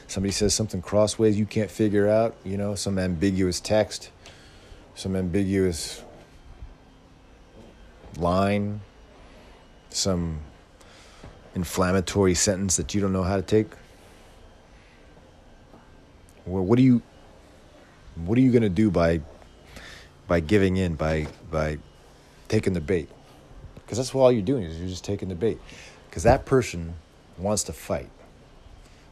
[0.07, 2.35] Somebody says something crossways you can't figure out.
[2.43, 4.11] You know, some ambiguous text,
[4.95, 6.03] some ambiguous
[8.17, 8.81] line,
[9.89, 10.39] some
[11.55, 13.67] inflammatory sentence that you don't know how to take?
[16.45, 17.01] Well, what are you
[18.15, 19.21] what are you going to do by
[20.27, 21.77] by giving in by by
[22.47, 23.09] taking the bait?
[23.75, 25.59] Because that's what all you're doing is you're just taking the bait.
[26.09, 26.95] Because that person
[27.37, 28.09] wants to fight.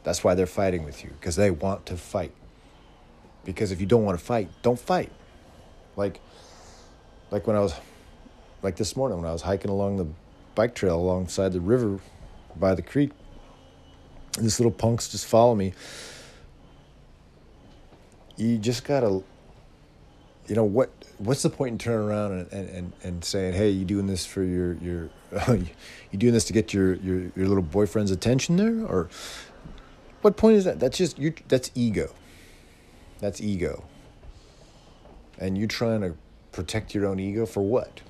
[0.04, 2.32] That's why they're fighting with you because they want to fight.
[3.46, 5.12] Because if you don't want to fight, don't fight.
[5.96, 6.20] Like
[7.32, 7.74] like when I was
[8.62, 10.08] like this morning when I was hiking along the
[10.56, 12.00] bike trail alongside the river
[12.60, 13.12] by the creek.
[14.38, 15.74] This little punks just follow me.
[18.38, 19.24] You just gotta,
[20.48, 20.92] you know what?
[21.18, 24.44] What's the point in turning around and, and, and saying, "Hey, you doing this for
[24.44, 25.10] your your,
[25.50, 29.10] you doing this to get your, your your little boyfriend's attention there?" Or
[30.22, 30.80] what point is that?
[30.80, 31.34] That's just you.
[31.50, 32.12] That's ego.
[33.20, 33.84] That's ego.
[35.38, 36.16] And you're trying to
[36.52, 38.02] protect your own ego for what?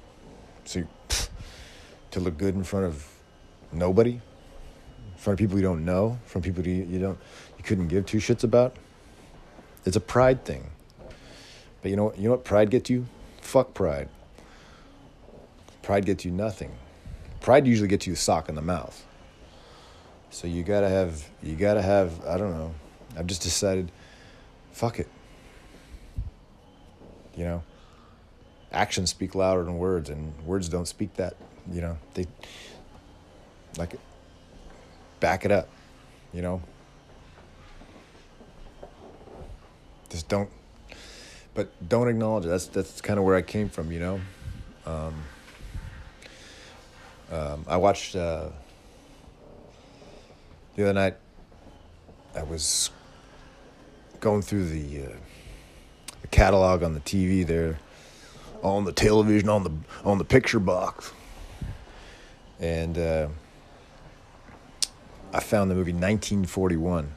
[0.65, 0.83] So,
[2.11, 3.07] to look good in front of
[3.71, 4.21] nobody?
[5.19, 7.19] From people you don't know, from people you, you don't
[7.57, 8.75] you couldn't give two shits about.
[9.85, 10.71] It's a pride thing.
[11.81, 13.05] But you know you know what pride gets you?
[13.41, 14.09] Fuck pride.
[15.83, 16.71] Pride gets you nothing.
[17.41, 19.05] Pride usually gets you a sock in the mouth.
[20.29, 22.73] So you gotta have, you gotta have, I don't know.
[23.17, 23.91] I've just decided,
[24.71, 25.07] fuck it.
[27.35, 27.63] You know,
[28.71, 31.35] actions speak louder than words, and words don't speak that.
[31.71, 32.27] You know, they
[33.77, 33.95] like
[35.19, 35.67] back it up.
[36.33, 36.61] You know,
[40.09, 40.49] just don't.
[41.53, 42.49] But don't acknowledge it.
[42.49, 43.91] That's that's kind of where I came from.
[43.91, 44.21] You know.
[44.85, 45.13] Um,
[47.31, 48.49] um, I watched uh,
[50.75, 51.15] the other night.
[52.35, 52.89] I was
[54.19, 55.15] going through the, uh,
[56.21, 57.79] the catalog on the TV there,
[58.63, 59.71] on the television, on the
[60.03, 61.11] on the picture box,
[62.59, 63.27] and uh,
[65.33, 67.13] I found the movie 1941.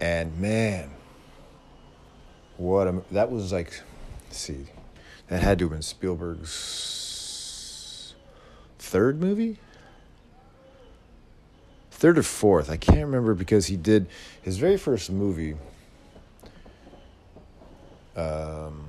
[0.00, 0.90] And man,
[2.56, 3.80] what a that was like.
[4.30, 4.66] see,
[5.28, 6.54] that had to have been Spielberg's
[8.78, 9.58] third movie
[12.04, 12.68] third or fourth.
[12.68, 14.06] I can't remember because he did
[14.42, 15.56] his very first movie.
[18.14, 18.88] Um,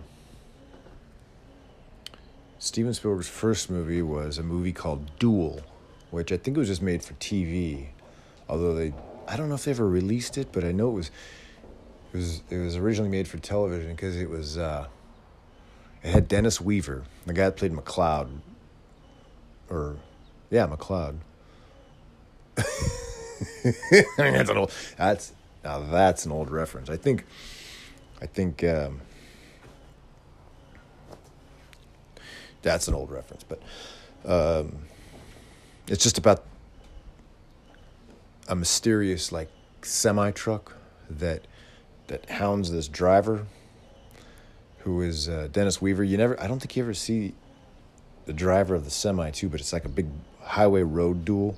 [2.59, 5.61] Steven Spielberg's first movie was a movie called Duel,
[6.15, 7.87] which I think it was just made for TV.
[8.47, 8.93] Although they,
[9.27, 11.11] I don't know if they ever released it, but I know it was.
[12.13, 14.57] It was it was originally made for television because it was.
[14.57, 14.87] Uh,
[16.01, 18.29] it had Dennis Weaver, the guy that played McCloud.
[19.69, 19.97] Or,
[20.51, 21.17] yeah, McCloud.
[24.17, 24.71] That's an old.
[24.97, 26.89] That's now that's an old reference.
[26.89, 27.25] I think.
[28.21, 28.63] I think.
[28.63, 29.01] Um,
[32.61, 33.61] that's an old reference, but
[34.25, 34.77] um,
[35.87, 36.43] it's just about
[38.47, 39.49] a mysterious like
[39.81, 40.75] semi truck
[41.09, 41.47] that
[42.07, 43.45] that hounds this driver
[44.79, 46.03] who is uh, Dennis Weaver.
[46.03, 47.33] You never, I don't think you ever see
[48.25, 50.07] the driver of the semi too, but it's like a big
[50.41, 51.57] highway road duel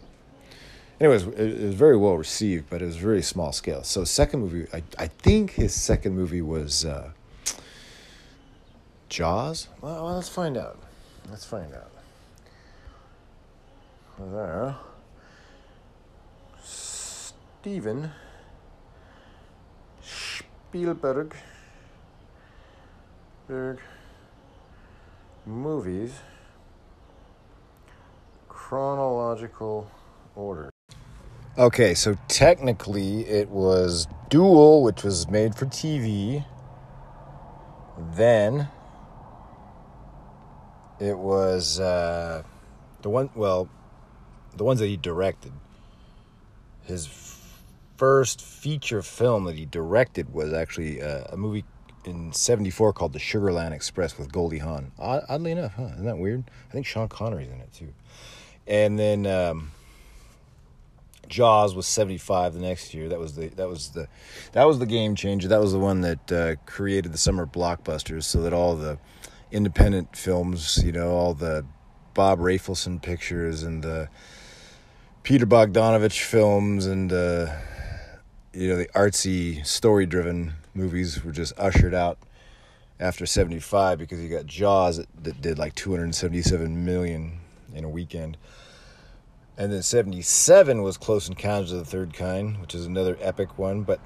[1.00, 3.84] anyways, it, was very well received, but it was very small scale.
[3.84, 7.12] So second movie, I I think his second movie was uh,
[9.10, 9.68] Jaws.
[9.82, 10.80] Well, well, let's find out.
[11.30, 11.92] Let's find out.
[14.20, 14.76] There,
[16.64, 18.12] Steven
[20.02, 21.36] Spielberg.
[23.48, 23.80] Berg
[25.46, 26.20] movies
[28.68, 29.90] chronological
[30.36, 30.70] order.
[31.58, 36.44] Okay, so technically it was Duel, which was made for TV.
[38.16, 38.68] Then
[41.00, 42.44] it was uh,
[43.02, 43.70] the one, well,
[44.58, 45.52] the ones that he directed.
[46.84, 47.08] His
[47.98, 51.66] first feature film that he directed was actually uh, a movie
[52.06, 54.92] in 74 called The Sugarland Express with Goldie Hawn.
[54.98, 55.90] Oddly enough, huh?
[55.94, 56.50] Isn't that weird?
[56.70, 57.94] I think Sean Connery's in it too.
[58.68, 59.26] And then.
[59.26, 59.72] Um,
[61.28, 63.10] Jaws was 75 the next year.
[63.10, 64.08] That was the that was the
[64.54, 65.48] that was the game changer.
[65.48, 68.98] That was the one that uh, created the summer blockbusters, so that all the
[69.52, 71.66] independent films, you know, all the
[72.14, 74.10] Bob Rafelson pictures and the
[75.28, 77.54] Peter Bogdanovich films and uh,
[78.54, 82.18] you know the artsy story-driven movies were just ushered out
[82.98, 87.40] after 75 because you got Jaws that, that did like 277 million
[87.76, 88.38] in a weekend.
[89.58, 93.84] And then 77 was Close Encounters of the Third Kind, which is another epic one.
[93.84, 94.00] But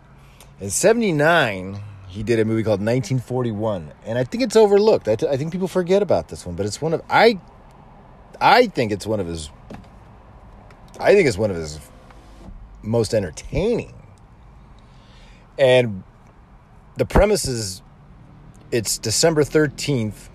[0.60, 3.94] in 79, he did a movie called 1941.
[4.08, 5.08] And I think it's overlooked.
[5.08, 7.40] I, t- I think people forget about this one, but it's one of, I,
[8.40, 9.52] I think it's one of his,
[11.02, 11.80] I think it's one of his
[12.82, 13.94] most entertaining.
[15.58, 16.04] And
[16.98, 17.82] the premise is
[18.72, 20.30] it's December 13th.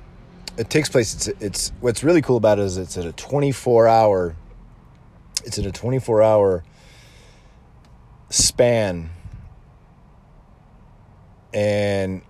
[0.59, 3.89] It takes place, it's, it's what's really cool about it is it's at a 24
[3.89, 4.37] hour
[5.45, 6.65] it's in a 24 hour
[8.31, 9.11] span
[11.55, 12.23] and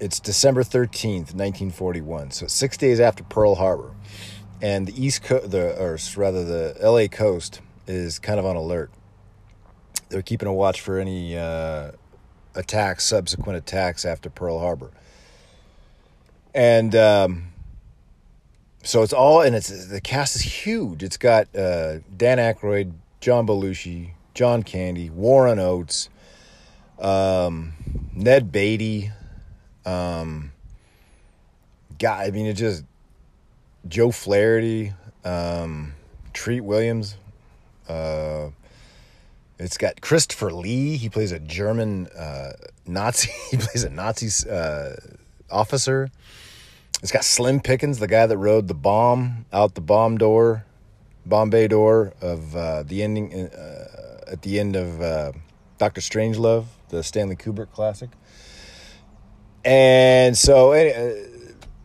[0.00, 2.30] it's December 13th, 1941.
[2.32, 3.92] So 6 days after Pearl Harbor.
[4.60, 8.90] And the East Coast the or rather the LA coast is kind of on alert.
[10.08, 11.92] They're keeping a watch for any uh,
[12.54, 14.90] attacks, subsequent attacks after Pearl Harbor.
[16.54, 17.48] And um,
[18.82, 21.02] so it's all and it's the cast is huge.
[21.02, 26.08] It's got uh, Dan Aykroyd, John Belushi, John Candy, Warren Oates,
[26.98, 27.72] um,
[28.14, 29.12] Ned Beatty.
[29.84, 30.52] Um,
[31.98, 32.84] God, I mean, it just
[33.86, 34.92] Joe Flaherty,
[35.24, 35.94] um,
[36.32, 37.16] Treat Williams.
[37.88, 38.50] Uh,
[39.58, 40.96] it's got Christopher Lee.
[40.96, 42.52] He plays a German uh,
[42.86, 43.30] Nazi.
[43.50, 44.94] he plays a Nazi uh,
[45.50, 46.10] officer.
[47.02, 50.64] It's got Slim Pickens, the guy that rode the bomb out the bomb door
[51.28, 55.32] Bombay door of uh, the ending uh, at the end of uh,
[55.76, 58.10] Doctor Strangelove, the Stanley Kubrick classic.
[59.64, 61.14] And so uh,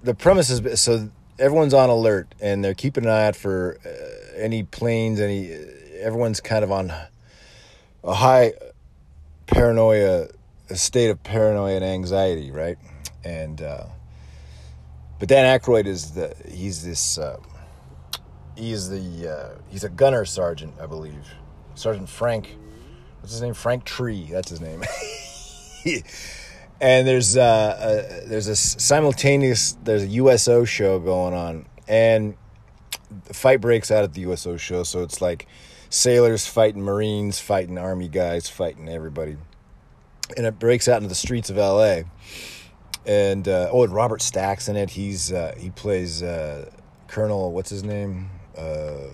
[0.02, 1.10] the premise is so
[1.40, 5.52] everyone's on alert and they're keeping an eye out for uh, any planes, any
[6.00, 6.92] everyone's kind of on
[8.04, 8.54] a high
[9.48, 10.28] paranoia,
[10.70, 12.78] a state of paranoia and anxiety, right?
[13.24, 13.86] And uh,
[15.20, 17.40] but Dan Aykroyd is the he's this uh,
[18.58, 21.26] he's the uh, he's a gunner sergeant, I believe,
[21.76, 22.58] Sergeant Frank.
[23.22, 23.54] What's his name?
[23.54, 24.28] Frank Tree.
[24.30, 24.84] That's his name.
[26.84, 32.36] and there's uh, a, there's a simultaneous there's a USO show going on, and
[33.26, 34.84] the fight breaks out at the USO show.
[34.84, 35.48] So it's like
[35.90, 39.38] sailors fighting Marines, fighting Army guys, fighting everybody,
[40.36, 42.04] and it breaks out into the streets of L.A.
[43.06, 44.90] And uh, oh, and Robert Stack's in it.
[44.90, 46.70] He's uh, he plays uh,
[47.08, 47.54] Colonel.
[47.54, 48.30] What's his name?
[48.58, 49.08] Uh,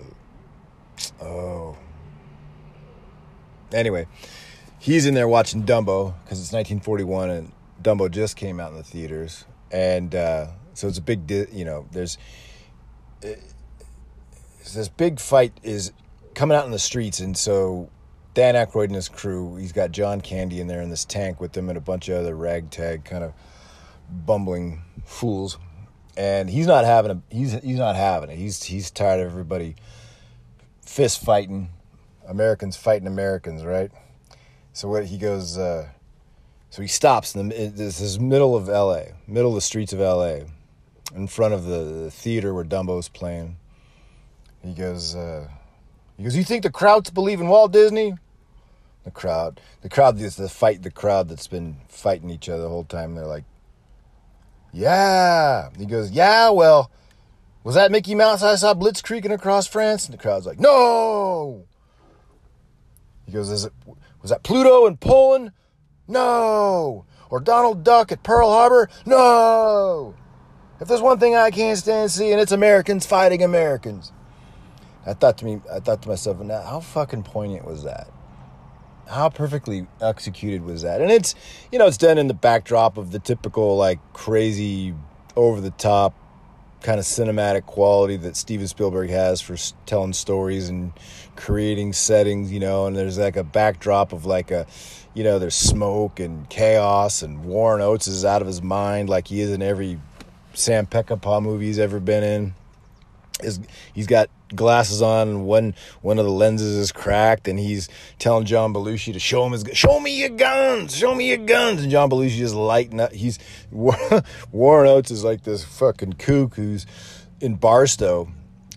[1.22, 1.76] oh.
[3.72, 4.08] Anyway,
[4.80, 7.52] he's in there watching Dumbo because it's 1941 and
[7.82, 11.64] Dumbo just came out in the theaters, and uh, so it's a big, di- you
[11.64, 12.18] know, there's
[13.24, 13.28] uh,
[14.74, 15.92] this big fight is
[16.34, 17.90] coming out in the streets, and so
[18.34, 21.56] Dan Aykroyd and his crew, he's got John Candy in there in this tank with
[21.56, 23.32] him and a bunch of other ragtag kind of
[24.10, 25.58] bumbling fools,
[26.16, 28.36] and he's not having a he's he's not having it.
[28.36, 29.76] He's he's tired of everybody
[30.84, 31.70] fist fighting,
[32.28, 33.90] Americans fighting Americans, right?
[34.72, 35.88] So what he goes, uh,
[36.70, 40.00] so he stops in the this is middle of L.A., middle of the streets of
[40.00, 40.46] L.A.,
[41.14, 43.56] in front of the, the theater where Dumbo's playing.
[44.62, 45.48] He goes, uh,
[46.16, 48.14] he goes, you think the crowds believe in Walt Disney?
[49.04, 52.68] The crowd, the crowd is the fight, the crowd that's been fighting each other the
[52.68, 53.14] whole time.
[53.14, 53.44] They're like,
[54.72, 55.70] yeah.
[55.76, 56.50] He goes, yeah.
[56.50, 56.90] Well,
[57.64, 60.04] was that Mickey Mouse I saw blitzkrieging across France?
[60.04, 61.64] And the crowd's like, no.
[63.26, 63.48] He goes,
[64.20, 65.52] was that Pluto in Poland?
[66.10, 67.04] No.
[67.30, 68.90] Or Donald Duck at Pearl Harbor?
[69.06, 70.14] No.
[70.80, 74.12] If there's one thing I can't stand seeing, it's Americans fighting Americans.
[75.06, 78.08] I thought to me, I thought to myself, now how fucking poignant was that?
[79.08, 81.00] How perfectly executed was that?
[81.00, 81.34] And it's,
[81.72, 84.94] you know, it's done in the backdrop of the typical like crazy,
[85.36, 86.14] over the top
[86.82, 89.56] kind of cinematic quality that Steven Spielberg has for
[89.86, 90.92] telling stories and
[91.36, 94.66] creating settings, you know, and there's like a backdrop of like a,
[95.14, 99.28] you know, there's smoke and chaos and Warren Oates is out of his mind like
[99.28, 100.00] he is in every
[100.54, 102.54] Sam Peckinpah movie he's ever been in.
[103.42, 103.60] Is
[103.94, 107.88] he's got glasses on one one of the lenses is cracked and he's
[108.18, 111.82] telling John Belushi to show him his show me your guns show me your guns.
[111.82, 113.38] And John Belushi is lighting up he's
[113.70, 116.86] Warren Oates is like this fucking kook who's
[117.40, 118.28] in Barstow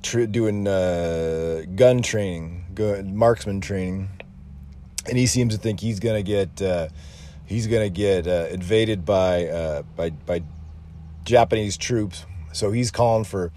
[0.01, 4.09] tr- doing uh, gun training gun, marksman training.
[5.07, 6.87] And he seems to think he's gonna get uh,
[7.45, 10.43] he's gonna get uh, invaded by uh, by by
[11.25, 12.25] Japanese troops.
[12.51, 13.51] So he's calling for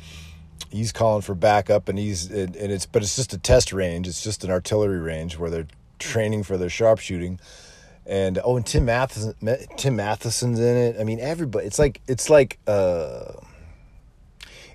[0.71, 4.07] he's calling for backup and he's and and it's but it's just a test range.
[4.09, 5.67] It's just an artillery range where they're
[5.99, 7.41] training for their sharpshooting.
[8.05, 9.35] And oh and tim matheson
[9.77, 10.97] tim matheson's in it.
[11.01, 13.33] I mean everybody it's like it's like uh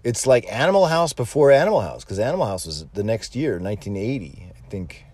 [0.04, 4.50] it's like animal house before animal house because animal house was the next year 1980
[4.50, 5.06] i think.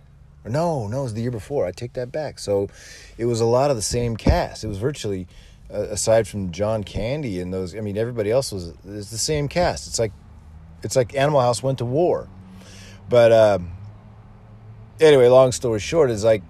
[0.45, 1.65] Or no no it was the year before.
[1.65, 2.39] I take that back.
[2.39, 2.69] So
[3.17, 4.63] it was a lot of the same cast.
[4.63, 5.27] It was virtually
[5.71, 9.49] uh, aside from john candy and those i mean everybody else was it's the same
[9.49, 9.85] cast.
[9.85, 10.13] It's like
[10.83, 12.27] it's like Animal House went to war.
[13.09, 13.71] But um,
[14.99, 16.43] anyway, long story short, is like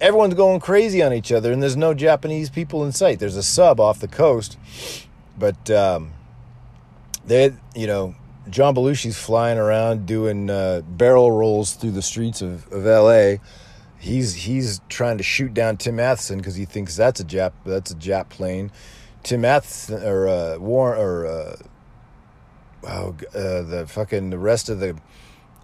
[0.00, 3.18] everyone's going crazy on each other, and there's no Japanese people in sight.
[3.18, 4.58] There's a sub off the coast,
[5.38, 6.12] but um,
[7.26, 8.14] they, you know,
[8.50, 13.40] John Belushi's flying around doing uh, barrel rolls through the streets of, of L.A.
[13.98, 17.90] He's he's trying to shoot down Tim Matheson because he thinks that's a Jap that's
[17.90, 18.70] a Jap plane.
[19.24, 21.56] Tim Matheson or uh, Warren or uh,
[22.84, 24.98] oh, uh, the fucking the rest of the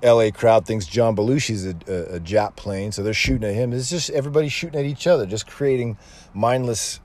[0.03, 3.73] LA crowd thinks John Belushi's a, a, a Jap plane, so they're shooting at him.
[3.73, 5.97] It's just everybody shooting at each other, just creating
[6.35, 7.01] mindless,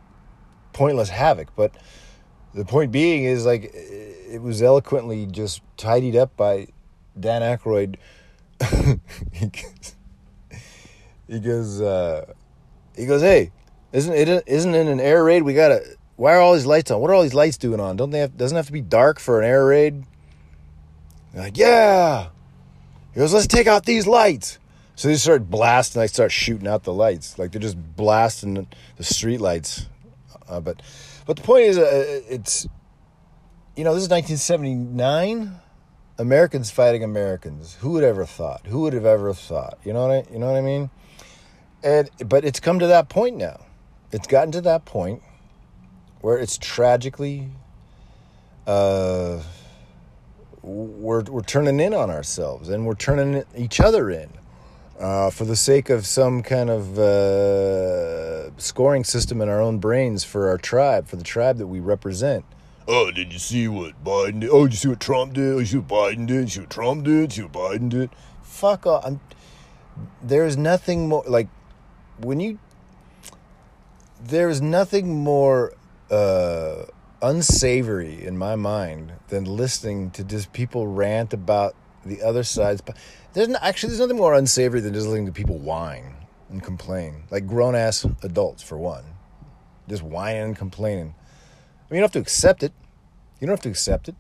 [0.74, 1.56] pointless havoc.
[1.56, 1.72] But
[2.54, 6.68] the point being is like it was eloquently just tidied up by
[7.18, 7.96] Dan Aykroyd.
[9.32, 9.96] he goes,
[11.28, 12.34] he goes, uh,
[12.96, 13.52] he goes, hey,
[13.94, 15.44] isn't it isn't it an air raid?
[15.44, 17.00] We gotta why are all these lights on?
[17.00, 17.96] What are all these lights doing on?
[17.96, 20.04] Don't they have, doesn't have to be dark for an air raid?
[21.32, 22.28] They're like, yeah.
[23.14, 24.60] He goes, let's take out these lights.
[24.96, 26.02] So they start blasting.
[26.02, 27.40] I start shooting out the lights.
[27.40, 28.68] Like they're just blasting
[28.98, 29.88] the street lights.
[30.50, 30.82] Uh, but,
[31.26, 32.68] but the point is, uh, it's,
[33.78, 35.56] you know, this is 1979.
[36.18, 37.78] Americans fighting Americans.
[37.80, 38.68] Who would ever thought?
[38.68, 39.80] Who would have ever thought?
[39.86, 40.90] You know what I, you know what I mean?
[41.82, 43.62] And but it's come to that point now.
[44.12, 45.24] It's gotten to that point
[46.22, 47.50] where it's tragically
[48.68, 49.42] uh,
[50.62, 54.30] we're we're turning in on ourselves and we're turning each other in
[55.00, 60.24] uh, for the sake of some kind of uh, scoring system in our own brains
[60.24, 62.44] for our tribe, for the tribe that we represent.
[62.88, 64.50] Oh, did you see what Biden did?
[64.50, 65.54] Oh, did you see what Trump did?
[65.54, 66.28] Oh, you see what Biden did?
[66.28, 67.30] Did you see what Trump did?
[67.30, 68.10] Did you see what Biden did?
[68.44, 69.06] Fuck off.
[69.06, 69.20] I'm,
[70.22, 71.48] there's nothing more like
[72.20, 72.60] when you.
[74.22, 75.74] There's nothing more
[76.12, 76.86] uh,
[77.22, 82.82] unsavory in my mind than listening to just people rant about the other side's.
[83.34, 86.16] There's no, actually there's nothing more unsavory than just listening to people whine
[86.50, 89.04] and complain, like grown ass adults for one,
[89.88, 91.14] just whining and complaining.
[91.16, 92.74] I mean, you don't have to accept it.
[93.40, 94.16] You don't have to accept it,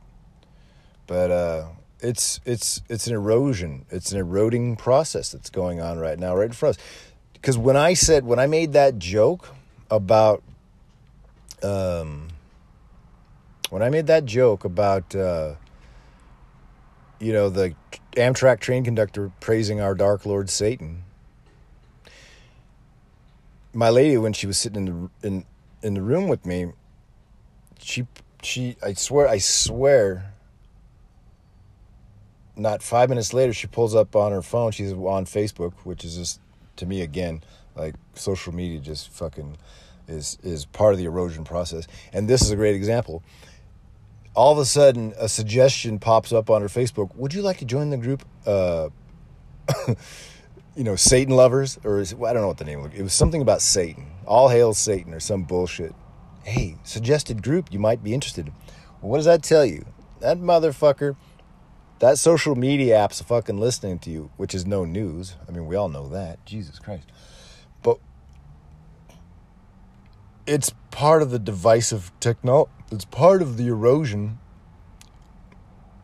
[1.07, 1.67] but uh,
[2.01, 3.85] it's it's it's an erosion.
[3.89, 6.87] It's an eroding process that's going on right now, right in front of us.
[7.33, 9.55] Because when I said when I made that joke
[9.91, 10.43] about,
[11.63, 12.29] um,
[13.69, 15.15] when I made that joke about.
[15.15, 15.55] Uh,
[17.19, 17.75] you know, the
[18.13, 21.03] Amtrak train conductor praising our Dark Lord Satan.
[23.73, 25.45] My lady, when she was sitting in the in
[25.83, 26.71] in the room with me,
[27.79, 28.07] she
[28.41, 30.33] she I swear I swear.
[32.55, 34.71] Not five minutes later, she pulls up on her phone.
[34.71, 36.41] She's on Facebook, which is just
[36.77, 37.43] to me again
[37.75, 39.57] like social media just fucking
[40.09, 41.87] is is part of the erosion process.
[42.13, 43.23] And this is a great example
[44.35, 47.13] all of a sudden a suggestion pops up on her Facebook.
[47.15, 48.23] Would you like to join the group?
[48.45, 48.87] Uh,
[50.75, 52.93] you know, Satan lovers, or is it, I don't know what the name was.
[52.93, 54.09] It was something about Satan.
[54.25, 55.93] All hail Satan, or some bullshit.
[56.43, 58.53] Hey, suggested group you might be interested in.
[59.01, 59.85] Well, what does that tell you?
[60.21, 61.17] That motherfucker,
[61.99, 65.35] that social media app's fucking listening to you, which is no news.
[65.47, 66.45] I mean, we all know that.
[66.45, 67.07] Jesus Christ.
[67.83, 67.99] But
[70.49, 74.39] it's part of the divisive technology it's part of the erosion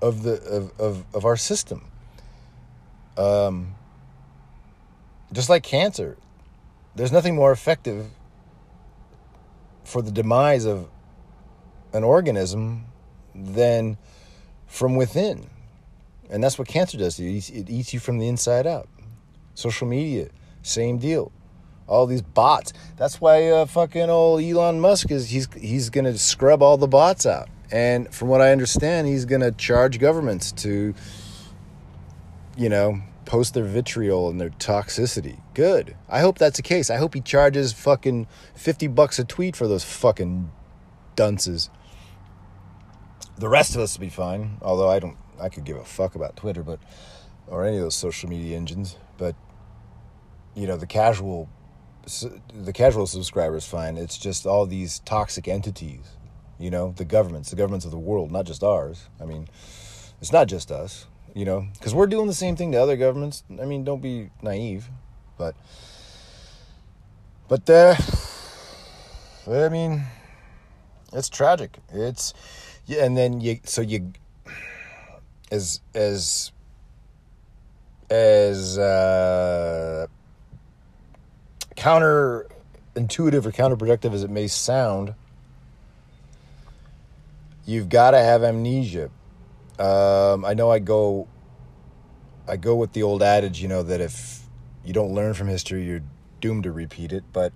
[0.02, 1.89] of the of of, of our system.
[3.18, 3.76] Um,
[5.34, 6.18] just like cancer,
[6.96, 8.08] there's nothing more effective
[9.84, 10.89] for the demise of
[11.93, 12.86] an organism
[13.34, 13.98] than
[14.68, 15.50] from within.
[16.30, 17.38] And that's what cancer does to you.
[17.38, 18.89] It eats you from the inside out.
[19.54, 20.30] Social media,
[20.62, 21.32] same deal
[21.88, 22.74] all these bots.
[22.98, 27.26] That's why uh, fucking old Elon Musk is he's he's gonna scrub all the bots
[27.26, 27.50] out.
[27.72, 30.94] And from what I understand, he's gonna charge governments to,
[32.58, 35.42] you know, post their vitriol and their toxicity.
[35.54, 35.96] Good.
[36.08, 36.90] I hope that's the case.
[36.90, 40.52] I hope he charges fucking fifty bucks a tweet for those fucking
[41.16, 41.70] dunces.
[43.38, 44.58] The rest of us will be fine.
[44.62, 46.80] Although I don't, I could give a fuck about Twitter, but
[47.48, 48.98] or any of those social media engines.
[49.18, 49.36] But
[50.56, 51.50] you know, the casual
[52.06, 53.97] the casual subscribers find.
[53.97, 56.06] It's just all these toxic entities,
[56.60, 59.10] you know, the governments, the governments of the world, not just ours.
[59.20, 59.47] I mean,
[60.22, 63.43] it's not just us, you know, because we're doing the same thing to other governments.
[63.62, 64.88] I mean, don't be naive,
[65.38, 65.56] but,
[67.47, 67.97] but there,
[69.47, 70.03] I mean,
[71.12, 71.80] it's tragic.
[71.91, 72.34] It's,
[72.86, 74.14] yeah, and then you, so you,
[75.51, 76.51] as, as,
[78.10, 80.08] as, uh,
[81.76, 85.14] counterintuitive or counterproductive as it may sound,
[87.66, 89.10] you've got to have amnesia.
[89.78, 91.28] Um, I know I go,
[92.48, 94.44] I go with the old adage, you know, that if
[94.84, 96.04] you don't learn from history, you're
[96.40, 97.24] doomed to repeat it.
[97.34, 97.52] But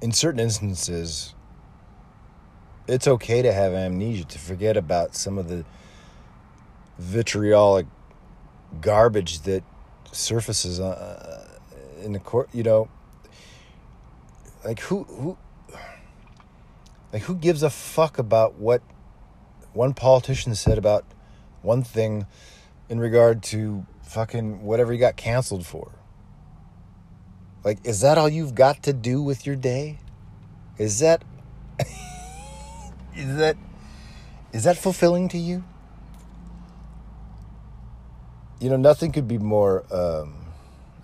[0.00, 1.34] in certain instances,
[2.88, 5.64] it's okay to have amnesia, to forget about some of the
[6.98, 7.86] vitriolic
[8.80, 9.62] garbage that
[10.12, 11.39] surfaces uh,
[12.00, 12.88] in the court, you know,
[14.64, 15.38] like who who
[17.12, 18.82] like who gives a fuck about what
[19.72, 21.04] one politician said about
[21.62, 22.26] one thing
[22.88, 25.92] in regard to fucking whatever he got canceled for?
[27.62, 29.98] Like, is that all you've got to do with your day?
[30.78, 31.22] Is that
[33.14, 33.56] is that
[34.52, 35.64] is that fulfilling to you?
[38.60, 40.34] You know, nothing could be more um,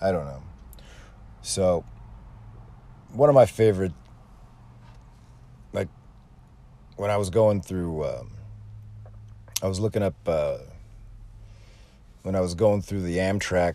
[0.00, 0.42] I don't know.
[1.46, 1.84] So,
[3.12, 3.92] one of my favorite,
[5.72, 5.86] like,
[6.96, 8.32] when I was going through, um,
[9.62, 10.58] I was looking up, uh,
[12.24, 13.74] when I was going through the Amtrak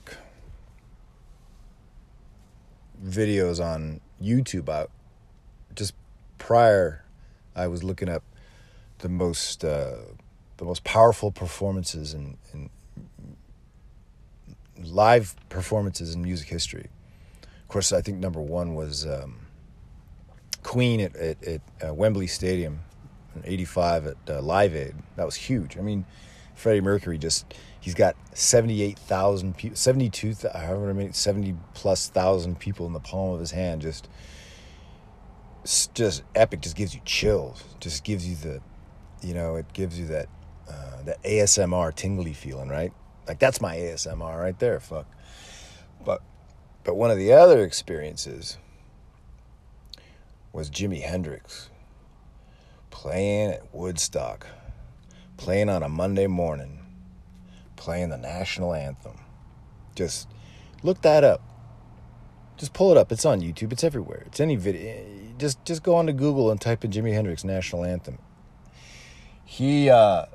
[3.01, 4.87] videos on YouTube, I,
[5.73, 5.93] just
[6.39, 7.05] prior,
[7.55, 8.23] I was looking up
[8.97, 9.95] the most uh,
[10.57, 12.37] the most powerful performances in
[14.83, 16.89] live performances in music history.
[17.71, 19.47] Of course, I think number one was um,
[20.61, 22.81] Queen at, at, at uh, Wembley Stadium
[23.33, 24.93] in 85 at uh, Live Aid.
[25.15, 25.77] That was huge.
[25.77, 26.03] I mean,
[26.53, 32.91] Freddie Mercury just, he's got 78,000 people, 72, however many, 70 plus thousand people in
[32.91, 33.81] the palm of his hand.
[33.81, 34.09] Just,
[35.93, 38.61] just epic, just gives you chills, just gives you the,
[39.25, 40.27] you know, it gives you that,
[40.69, 42.91] uh, that ASMR tingly feeling, right?
[43.29, 44.81] Like that's my ASMR right there.
[44.81, 45.07] Fuck.
[46.83, 48.57] But one of the other experiences
[50.51, 51.69] was Jimi Hendrix
[52.89, 54.45] playing at Woodstock,
[55.37, 56.79] playing on a Monday morning,
[57.75, 59.17] playing the national anthem.
[59.95, 60.27] Just
[60.83, 61.41] look that up.
[62.57, 63.11] Just pull it up.
[63.11, 63.71] It's on YouTube.
[63.71, 64.23] It's everywhere.
[64.27, 65.03] It's any video.
[65.37, 68.19] Just just go onto Google and type in Jimi Hendrix national anthem.
[69.43, 70.25] He uh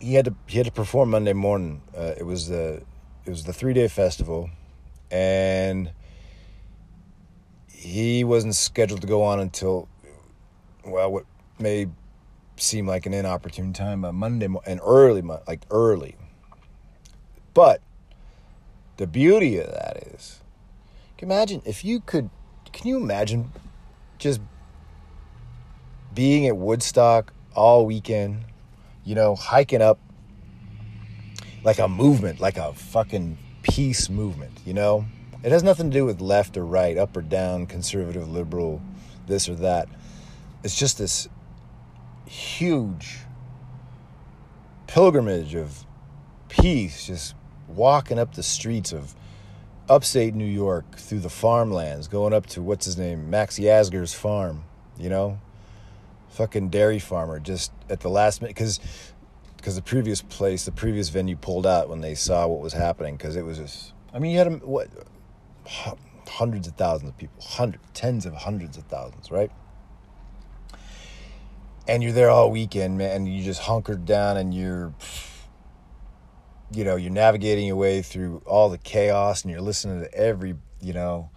[0.00, 1.82] he had to he had to perform Monday morning.
[1.96, 2.82] Uh, it was the
[3.24, 4.50] it was the three day festival,
[5.12, 5.92] and
[7.68, 9.88] he wasn't scheduled to go on until
[10.84, 11.24] well what
[11.58, 11.86] may
[12.56, 16.16] seem like an inopportune time, but Monday and early like early.
[17.54, 17.80] But
[18.96, 20.40] the beauty of that is,
[21.18, 22.30] can imagine if you could.
[22.72, 23.52] Can you imagine
[24.18, 24.40] just
[26.14, 28.46] being at Woodstock all weekend?
[29.04, 29.98] you know, hiking up
[31.64, 33.38] like a movement, like a fucking
[33.72, 35.06] peace movement, you know?
[35.42, 38.82] It has nothing to do with left or right, up or down, conservative, liberal,
[39.26, 39.88] this or that.
[40.62, 41.26] It's just this
[42.26, 43.20] huge
[44.86, 45.86] pilgrimage of
[46.50, 47.34] peace, just
[47.66, 49.14] walking up the streets of
[49.88, 54.64] upstate New York through the farmlands, going up to what's his name, Max Yasgur's farm,
[54.98, 55.38] you know?
[56.32, 58.80] fucking dairy farmer just at the last minute because
[59.62, 63.16] because the previous place, the previous venue pulled out when they saw what was happening
[63.16, 63.92] because it was just.
[64.12, 64.88] I mean, you had what
[66.28, 69.52] hundreds of thousands of people, hundreds, tens of hundreds of thousands, right?
[71.86, 73.14] And you're there all weekend, man.
[73.14, 74.92] And you just hunkered down, and you're,
[76.72, 80.56] you know, you're navigating your way through all the chaos, and you're listening to every,
[80.80, 81.30] you know,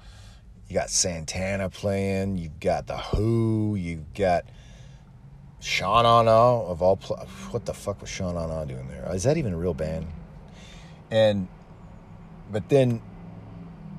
[0.68, 4.46] you got Santana playing, you've got the Who, you've got
[5.66, 7.18] Sha Na Na of all pl-
[7.50, 9.12] what the fuck was Sha Na Na doing there?
[9.16, 10.06] Is that even a real band?
[11.10, 11.48] And
[12.52, 13.02] but then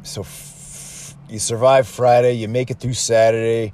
[0.04, 3.72] so f- you survive Friday, you make it through Saturday.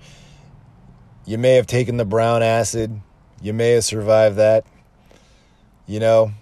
[1.26, 2.98] You may have taken the brown acid.
[3.42, 4.64] You may have survived that.
[5.86, 6.32] You know,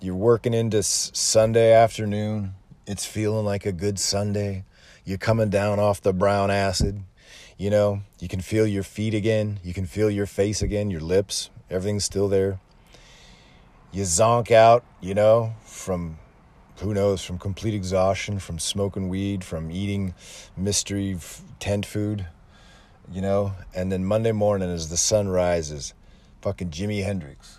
[0.00, 2.54] you're working into s- Sunday afternoon.
[2.86, 4.64] It's feeling like a good Sunday.
[5.04, 7.02] You're coming down off the brown acid.
[7.60, 9.60] You know, you can feel your feet again.
[9.62, 11.50] You can feel your face again, your lips.
[11.68, 12.58] Everything's still there.
[13.92, 16.16] You zonk out, you know, from
[16.78, 20.14] who knows, from complete exhaustion, from smoking weed, from eating
[20.56, 21.18] mystery
[21.58, 22.24] tent food,
[23.12, 23.52] you know.
[23.74, 25.92] And then Monday morning, as the sun rises,
[26.40, 27.58] fucking Jimi Hendrix,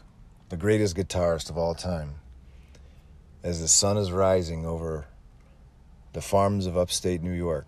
[0.49, 2.16] the greatest guitarist of all time,
[3.43, 5.06] as the sun is rising over
[6.14, 7.68] the farms of upstate New York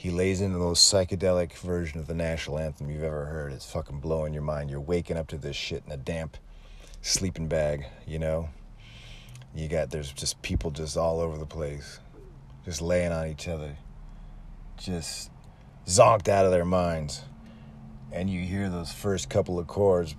[0.00, 3.52] he lays into the most psychedelic version of the national anthem you've ever heard.
[3.52, 4.70] It's fucking blowing your mind.
[4.70, 6.38] You're waking up to this shit in a damp
[7.02, 8.48] sleeping bag, you know?
[9.54, 12.00] You got, there's just people just all over the place,
[12.64, 13.76] just laying on each other,
[14.78, 15.30] just
[15.84, 17.20] zonked out of their minds.
[18.10, 20.14] And you hear those first couple of chords.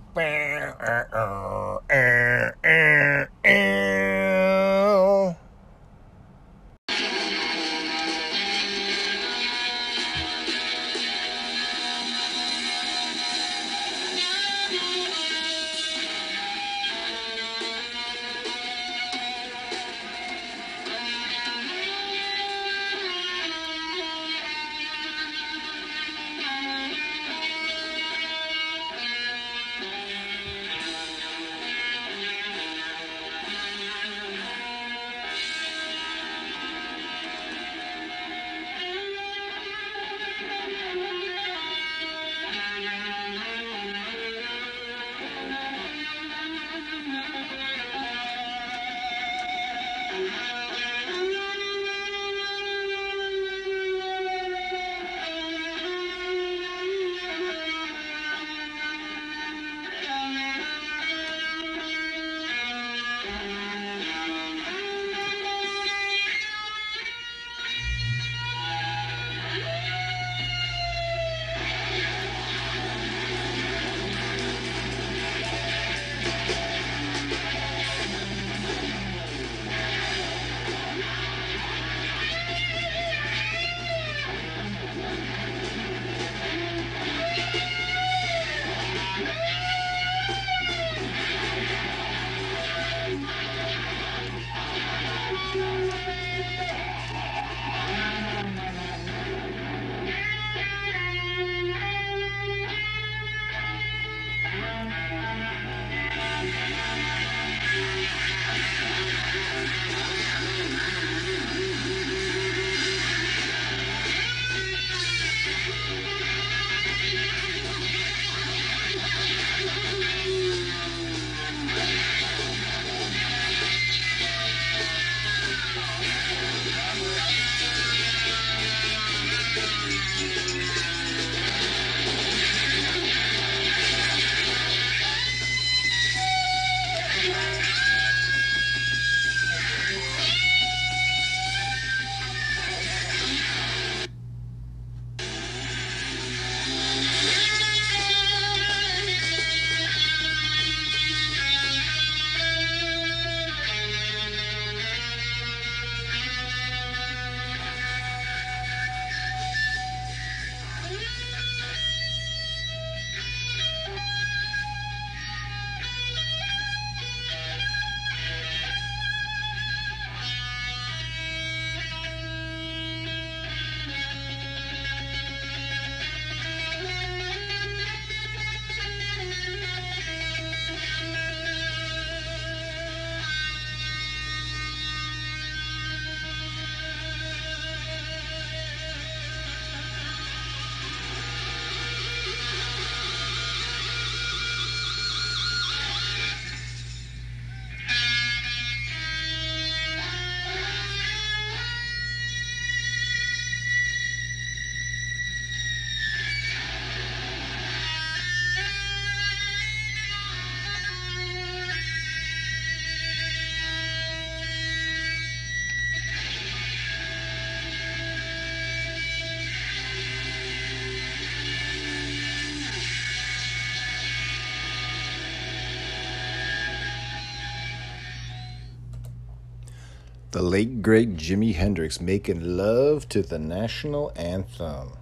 [230.42, 234.94] Late great Jimi Hendrix making love to the national anthem.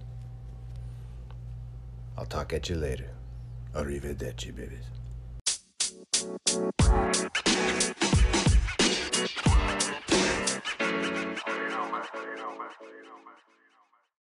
[2.15, 3.09] I'll talk at you later.
[3.73, 4.85] Arrivederci, babies.